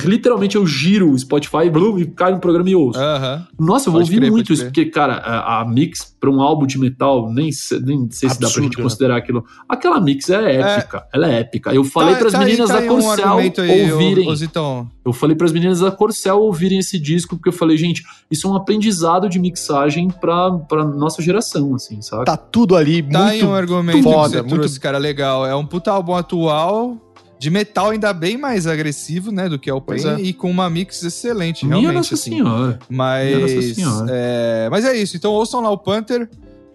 [0.04, 3.00] literalmente eu giro o Spotify blum, e caio no programa e ouço.
[3.00, 3.46] Aham.
[3.58, 4.70] Nossa, eu vou Pode ouvir crer, muito isso, crer.
[4.72, 7.50] porque, cara, a, a mix pra um álbum de metal, nem,
[7.84, 8.82] nem sei se dá pra Absurdo, gente né?
[8.82, 9.44] considerar aquilo.
[9.68, 11.69] Aquela mix é épica, ela é épica.
[11.74, 14.28] Eu falei Tá- pras tá aí- meninas tá da aí um Corcel argumento aí, ouvirem.
[14.28, 14.90] ô Zitão.
[15.04, 18.50] Eu falei pras meninas da Corcel ouvirem esse disco, porque eu falei, gente, isso é
[18.50, 22.24] um aprendizado de mixagem pra, pra nossa geração, assim, sabe?
[22.24, 25.46] Tá tudo ali, Tá aí muito um argumento foda, que você muito- trouxe, cara, legal.
[25.46, 26.96] É um puta álbum atual,
[27.38, 30.20] de metal ainda bem mais agressivo, né, do que é o Pain, é.
[30.20, 32.30] e com uma mix excelente, Minha realmente, Nossa assim.
[32.32, 32.78] Senhora.
[32.90, 34.06] Minha Nossa Mas Senhora.
[34.10, 35.16] é, mas é isso.
[35.16, 36.28] Então ouçam lá o Panther.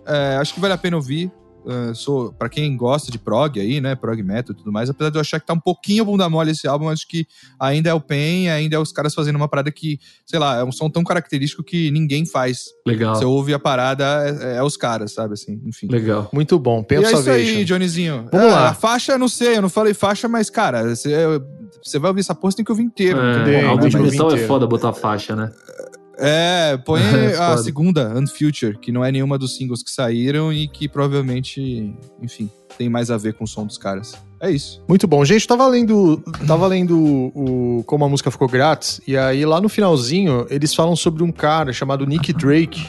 [0.07, 1.31] É, acho que vale a pena ouvir.
[1.67, 4.89] É, sou para quem gosta de prog aí, né, prog metal e tudo mais.
[4.89, 7.25] Apesar de eu achar que tá um pouquinho bunda mole esse álbum, acho que
[7.59, 10.63] ainda é o Pain, ainda é os caras fazendo uma parada que, sei lá, é
[10.63, 12.65] um som tão característico que ninguém faz.
[12.85, 13.15] Legal.
[13.15, 14.05] Você ouve a parada,
[14.41, 15.87] é, é os caras, sabe assim, enfim.
[15.87, 16.29] Legal.
[16.31, 16.81] Muito bom.
[16.81, 18.27] E Pensa é isso aí, Johnnyzinho.
[18.31, 18.69] Vamos É, lá.
[18.69, 21.11] A faixa, eu não sei, eu não falei faixa, mas, cara, você,
[21.83, 23.19] você vai ouvir essa porra, você tem que ouvir inteiro.
[23.19, 25.51] É, álbum né, de metal é foda botar faixa, né?
[26.17, 30.67] É, põe É, a segunda, Unfuture, que não é nenhuma dos singles que saíram e
[30.67, 34.15] que provavelmente, enfim, tem mais a ver com o som dos caras.
[34.39, 34.83] É isso.
[34.87, 35.23] Muito bom.
[35.23, 39.69] Gente, tava lendo, tava lendo o, como a música ficou grátis, e aí lá no
[39.69, 42.85] finalzinho eles falam sobre um cara chamado Nick Drake,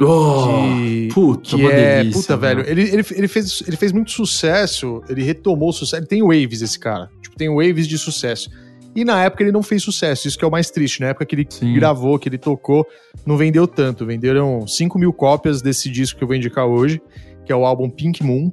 [0.00, 3.92] Oh, que, puta, que uma é, delícia, puta, velho, ele, ele, ele, fez, ele fez
[3.92, 7.96] muito sucesso, ele retomou o sucesso, ele tem waves esse cara, tipo, tem waves de
[7.96, 8.50] sucesso.
[8.94, 11.26] E na época ele não fez sucesso, isso que é o mais triste, na época
[11.26, 11.74] que ele Sim.
[11.74, 12.86] gravou, que ele tocou,
[13.26, 17.02] não vendeu tanto, venderam 5 mil cópias desse disco que eu vou indicar hoje,
[17.44, 18.52] que é o álbum Pink Moon,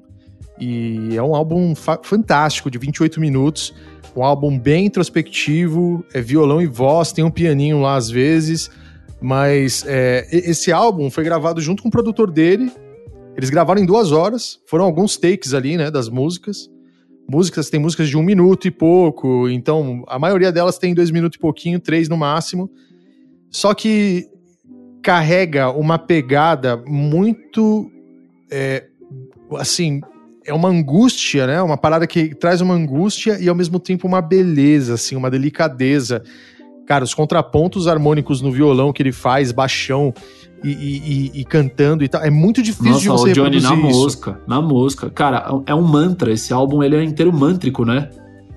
[0.59, 3.73] e é um álbum fa- fantástico, de 28 minutos,
[4.15, 8.69] um álbum bem introspectivo, é violão e voz, tem um pianinho lá às vezes,
[9.21, 12.71] mas é, esse álbum foi gravado junto com o produtor dele.
[13.37, 16.69] Eles gravaram em duas horas, foram alguns takes ali, né, das músicas.
[17.29, 21.37] Músicas, tem músicas de um minuto e pouco, então a maioria delas tem dois minutos
[21.37, 22.69] e pouquinho, três no máximo.
[23.49, 24.27] Só que
[25.01, 27.91] carrega uma pegada muito.
[28.51, 28.85] é,
[29.57, 30.01] assim,
[30.45, 31.61] é uma angústia, né?
[31.61, 36.23] Uma parada que traz uma angústia e ao mesmo tempo uma beleza, assim, uma delicadeza.
[36.85, 40.13] Cara, os contrapontos harmônicos no violão que ele faz, baixão
[40.63, 43.59] e, e- e- e cantando e tal, é muito difícil de Nossa, você o Johnny
[43.61, 43.75] na isso.
[43.77, 45.09] mosca, na mosca.
[45.09, 46.31] Cara, é um mantra.
[46.31, 48.09] Esse álbum ele é inteiro mântrico, né?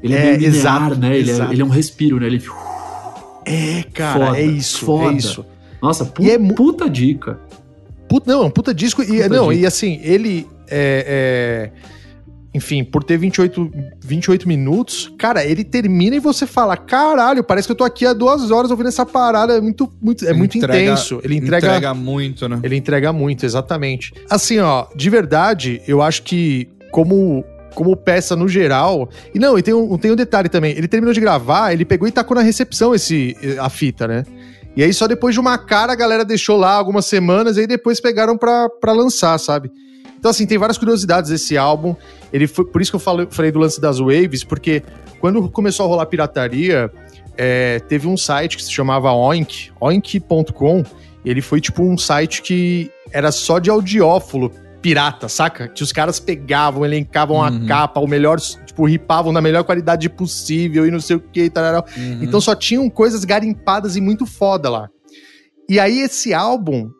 [0.02, 1.16] Ele é, É, linear, exato, né?
[1.18, 2.26] Ele é, ele é um respiro, né?
[2.26, 2.42] Ele...
[3.46, 5.12] É, cara, Foda, é isso, foda.
[5.12, 5.44] é isso.
[5.82, 7.38] Nossa, pu E é puta dica.
[8.09, 9.02] Puta, não, é um puta disco.
[9.02, 9.52] E, Puta não, disco.
[9.62, 11.94] e assim, ele é, é-
[12.55, 13.68] Enfim, por ter 28,
[14.00, 18.12] 28 minutos, cara, ele termina e você fala: caralho, parece que eu tô aqui há
[18.12, 19.55] duas horas ouvindo essa parada.
[19.57, 21.20] É muito, muito, é muito Entrega- intenso.
[21.24, 22.61] Ele entrega, Entrega muito, né?
[22.62, 24.14] Ele entrega muito, exatamente.
[24.30, 27.44] Assim, ó, de verdade, eu acho que como.
[27.74, 29.11] Como peça no geral.
[29.34, 30.70] E não, e tem um, tem um detalhe também.
[30.78, 34.22] Ele terminou de gravar, ele pegou e tacou na recepção esse, a fita, né?
[34.76, 37.66] E aí só depois de uma cara a galera deixou lá algumas semanas e aí
[37.66, 39.72] depois pegaram pra, pra lançar, sabe?
[40.16, 41.96] Então, assim, tem várias curiosidades desse álbum.
[42.35, 44.82] Ele foi, por isso que eu falei, falei do lance das waves, porque
[45.20, 46.91] quando começou a rolar pirataria,
[47.37, 50.82] é, teve um site que se chamava Oink, oink.com.
[51.24, 54.51] Ele foi tipo um site que era só de audiófilo
[54.82, 55.68] pirata, saca?
[55.68, 60.89] Que os caras pegavam, elencavam a capa, o melhor, tipo, ripavam na melhor qualidade possível
[60.89, 61.87] e não sei o que, tal.
[62.20, 64.91] Então só tinham coisas garimpadas e muito foda lá.
[65.68, 66.91] E aí esse álbum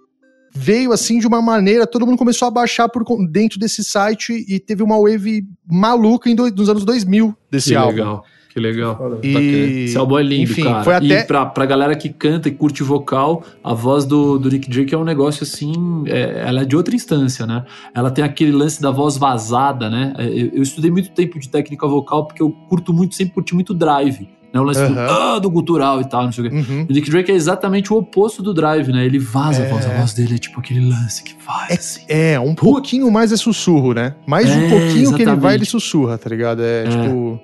[0.57, 4.61] veio assim de uma maneira, todo mundo começou a baixar por dentro desse site e
[4.61, 7.91] teve uma wave maluca em dois, nos anos 2000 desse Que álbum.
[7.97, 9.19] legal, que legal.
[9.23, 10.85] E Esse álbum é lindo, enfim, cara.
[10.85, 14.49] foi até E pra, pra galera que canta e curte vocal, a voz do, do
[14.49, 15.73] Nick Drake é um negócio assim.
[16.07, 17.65] é- ela é de outra instância, né?
[17.93, 20.15] Ela tem aquele lance da voz vazada, né?
[20.17, 23.55] É, Eu, eu estudei muito tempo de técnica vocal porque eu curto muito, sempre curti
[23.55, 24.29] muito drive.
[24.55, 24.61] Né?
[24.61, 26.57] O lance do, ah, do gutural e tal, não sei o quê.
[26.57, 26.87] Uhum.
[26.89, 29.05] O Nick Drake é exatamente o oposto do drive, né?
[29.05, 29.67] Ele vaza É.
[29.67, 29.85] a voz.
[29.87, 32.03] A voz dele é tipo aquele lance que vai, assim.
[32.09, 34.15] É, um pouquinho mais é sussurro, né?
[34.27, 35.55] Mais um É, pouquinho que ele vai, exatamente.
[35.57, 36.63] ele sussurra, tá ligado?
[36.63, 37.41] É, tipo.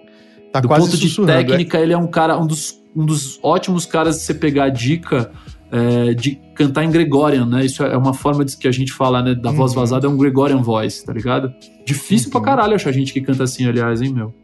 [0.53, 1.27] Tá do quase ponto de é.
[1.27, 4.69] técnica, ele é um cara, um dos, um dos ótimos caras de você pegar a
[4.69, 5.31] dica
[5.71, 7.65] é, de cantar em Gregorian, né?
[7.65, 9.35] Isso é uma forma de que a gente fala, né?
[9.35, 9.81] Da voz Uhum.
[9.81, 11.53] vazada é um Gregorian voice, tá ligado?
[11.87, 14.35] Difícil pra caralho achar gente que canta assim, aliás, hein, meu?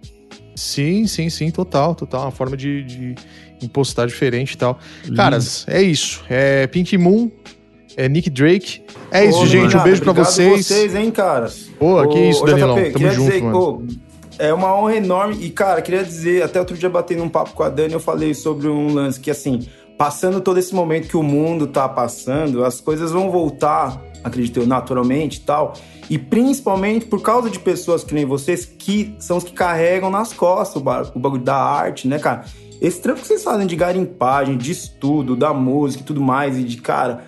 [0.57, 2.23] Sim, sim, sim, total, total.
[2.23, 3.15] Uma forma de, de
[3.63, 4.79] impostar diferente e tal.
[5.15, 6.25] Caras, é isso.
[6.29, 7.31] É Pink Moon,
[7.97, 8.83] é Nick Drake.
[9.11, 9.77] É isso, Ô, gente.
[9.77, 10.67] Um beijo pra obrigado vocês.
[10.67, 11.53] vocês, hein, cara.
[11.79, 12.75] Pô, que Ô, isso, ô, Danilão.
[12.77, 13.59] JP, Tamo junto, dizer, mano.
[13.59, 13.83] pô,
[14.39, 15.37] é uma honra enorme.
[15.41, 18.33] E, cara, queria dizer, até outro dia batendo um papo com a Dani, eu falei
[18.33, 19.67] sobre um lance que, assim,
[19.99, 24.67] passando todo esse momento que o mundo tá passando, as coisas vão voltar, acredito eu,
[24.67, 25.75] naturalmente e tal.
[26.09, 30.33] E principalmente por causa de pessoas que nem vocês, que são os que carregam nas
[30.33, 32.45] costas o, ba- o bagulho da arte, né, cara?
[32.81, 36.63] Esse trampo que vocês fazem de garimpagem, de estudo, da música e tudo mais, e
[36.63, 37.25] de, cara,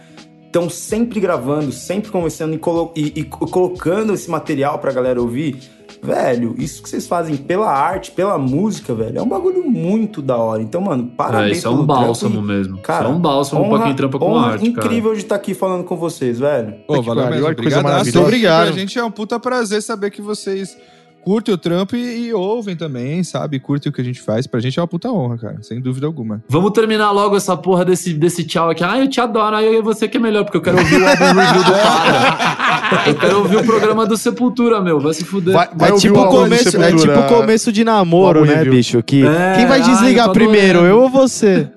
[0.46, 5.20] estão sempre gravando, sempre conversando e, colo- e- e co- colocando esse material pra galera
[5.20, 5.58] ouvir.
[6.02, 10.36] Velho, isso que vocês fazem pela arte, pela música, velho, é um bagulho muito da
[10.36, 10.62] hora.
[10.62, 12.78] Então, mano, É, parabéns isso é um bálsamo e, mesmo.
[12.78, 14.86] Cara, isso é um bálsamo honra, pra quem trampa com honra arte, cara.
[14.86, 16.74] incrível de estar aqui falando com vocês, velho.
[16.86, 17.46] Pô, que valeu mesmo.
[17.46, 18.18] Obrigado.
[18.20, 18.66] Obrigado.
[18.68, 20.76] Pra gente é um puta prazer saber que vocês
[21.22, 23.58] curtem o trampo e, e ouvem também, sabe?
[23.60, 24.46] Curtem o que a gente faz.
[24.46, 25.58] Pra gente é uma puta honra, cara.
[25.62, 26.42] Sem dúvida alguma.
[26.48, 28.82] Vamos terminar logo essa porra desse, desse tchau aqui.
[28.84, 29.56] Ah, eu te adoro.
[29.56, 33.08] Aí você que é melhor, porque eu quero ouvir o álbum review do cara.
[33.08, 34.98] Eu quero ouvir o programa do Sepultura, meu.
[35.00, 35.54] Vai se fuder.
[35.54, 39.02] Vai, vai É ouvir tipo, o começo, é tipo começo de namoro, o né, bicho?
[39.02, 41.68] Que, É, quem vai ai, desligar tô primeiro, eu ou você?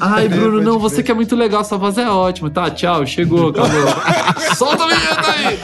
[0.00, 2.48] Ai, Bruno, não, você que é muito legal, sua voz é ótima.
[2.50, 3.82] Tá, tchau, chegou, acabou.
[4.56, 5.58] Solta a vinheta aí!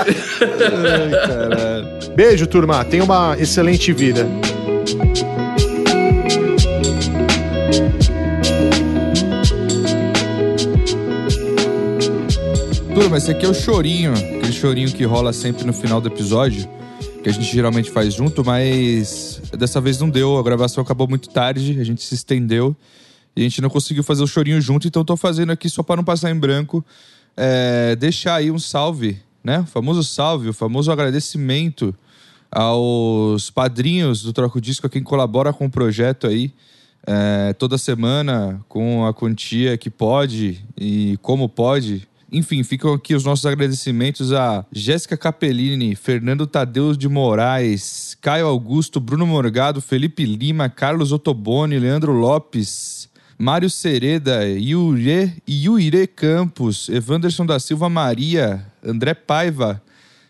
[2.17, 2.85] Beijo, turma.
[2.85, 4.27] Tenha uma excelente vida.
[12.95, 14.13] Turma, esse aqui é o chorinho.
[14.13, 16.69] Aquele chorinho que rola sempre no final do episódio.
[17.23, 20.37] Que a gente geralmente faz junto, mas dessa vez não deu.
[20.39, 22.77] A gravação acabou muito tarde, a gente se estendeu.
[23.39, 25.95] E a gente não conseguiu fazer o chorinho junto, então tô fazendo aqui só para
[25.95, 26.85] não passar em branco.
[27.37, 29.61] é, deixar aí um salve, né?
[29.61, 31.95] O famoso salve, o famoso agradecimento
[32.51, 36.53] aos padrinhos do Troco Disco, a quem colabora com o projeto aí.
[37.07, 42.09] é, toda semana, com a quantia que pode e como pode.
[42.31, 48.99] Enfim, ficam aqui os nossos agradecimentos a Jéssica Capellini, Fernando Tadeu de Moraes, Caio Augusto,
[48.99, 52.98] Bruno Morgado, Felipe Lima, Carlos Ottoboni, Leandro Lopes,
[53.41, 59.81] Mário Sereda, Yure, Yuire Campos, Evanderson da Silva Maria, André Paiva,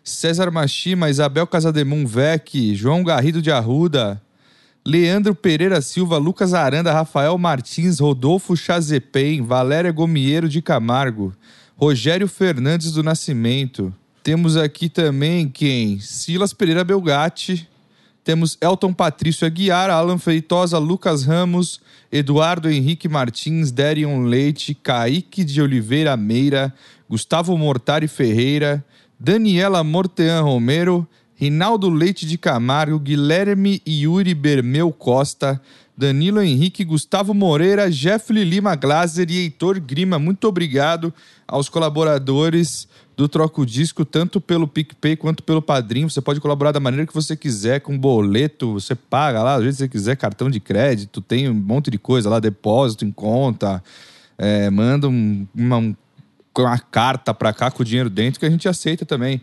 [0.04, 4.20] César Machima, Isabel Casademun Vec, João Garrido de Arruda,
[4.86, 11.34] Leandro Pereira Silva, Lucas Aranda, Rafael Martins, Rodolfo Chazepem, Valéria Gomieiro de Camargo,
[11.76, 13.90] Rogério Fernandes do Nascimento.
[14.22, 15.98] Temos aqui também quem?
[15.98, 17.66] Silas Pereira Belgatti.
[18.28, 21.80] Temos Elton Patrício Aguiar, Alan Feitosa, Lucas Ramos,
[22.12, 26.74] Eduardo Henrique Martins, Derion Leite, Kaique de Oliveira Meira,
[27.08, 28.84] Gustavo Mortari Ferreira,
[29.18, 35.58] Daniela Mortean Romero, Rinaldo Leite de Camargo, Guilherme Yuri Bermeu Costa,
[35.96, 40.18] Danilo Henrique, Gustavo Moreira, Jeffrey Lima Glaser e Heitor Grima.
[40.18, 41.14] Muito obrigado
[41.46, 42.86] aos colaboradores
[43.18, 46.08] do Troco Disco, tanto pelo PicPay quanto pelo Padrinho.
[46.08, 49.78] Você pode colaborar da maneira que você quiser, com boleto, você paga lá, jeito que
[49.78, 53.82] você quiser, cartão de crédito, tem um monte de coisa lá, depósito em conta,
[54.38, 55.96] é, manda um- uma, um-
[56.56, 59.40] uma carta pra cá com o dinheiro dentro que a gente aceita também.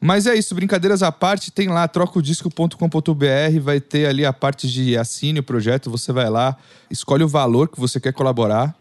[0.00, 4.96] Mas é isso, brincadeiras à parte, tem lá trocodisco.com.br, vai ter ali a parte de
[4.96, 6.56] assine o projeto, você vai lá,
[6.90, 8.74] escolhe o valor que você quer colaborar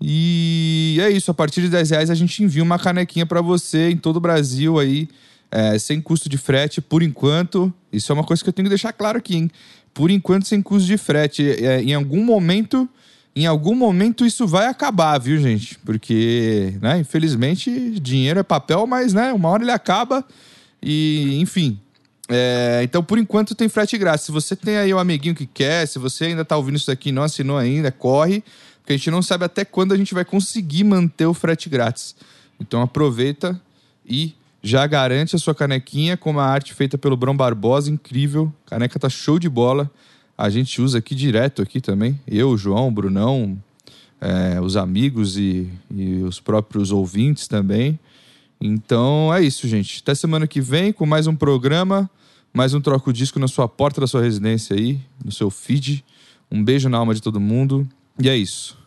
[0.00, 3.90] E é isso, a partir de 10 reais a gente envia uma canequinha para você
[3.90, 5.08] em todo o Brasil aí,
[5.50, 7.72] é, sem custo de frete, por enquanto.
[7.92, 9.50] Isso é uma coisa que eu tenho que deixar claro aqui, hein?
[9.92, 11.50] Por enquanto, sem custo de frete.
[11.50, 12.88] É, em algum momento,
[13.34, 15.76] em algum momento isso vai acabar, viu, gente?
[15.84, 20.24] Porque, né, infelizmente, dinheiro é papel, mas, né, uma hora ele acaba
[20.80, 21.78] e, enfim.
[22.30, 24.26] É, então, por enquanto, tem frete grátis.
[24.26, 27.08] Se você tem aí um amiguinho que quer, se você ainda tá ouvindo isso daqui
[27.08, 28.44] e não assinou ainda, corre
[28.88, 32.16] porque a gente não sabe até quando a gente vai conseguir manter o frete grátis.
[32.58, 33.60] Então aproveita
[34.02, 34.32] e
[34.62, 38.50] já garante a sua canequinha com uma arte feita pelo Brão Barbosa, incrível.
[38.64, 39.90] A caneca tá show de bola.
[40.38, 42.18] A gente usa aqui direto aqui também.
[42.26, 43.62] Eu, João, Brunão,
[44.22, 48.00] é, os amigos e, e os próprios ouvintes também.
[48.58, 50.00] Então é isso, gente.
[50.02, 52.10] Até semana que vem com mais um programa,
[52.54, 56.02] mais um troco disco na sua porta da sua residência aí, no seu feed.
[56.50, 57.86] Um beijo na alma de todo mundo.
[58.18, 58.77] E é isso.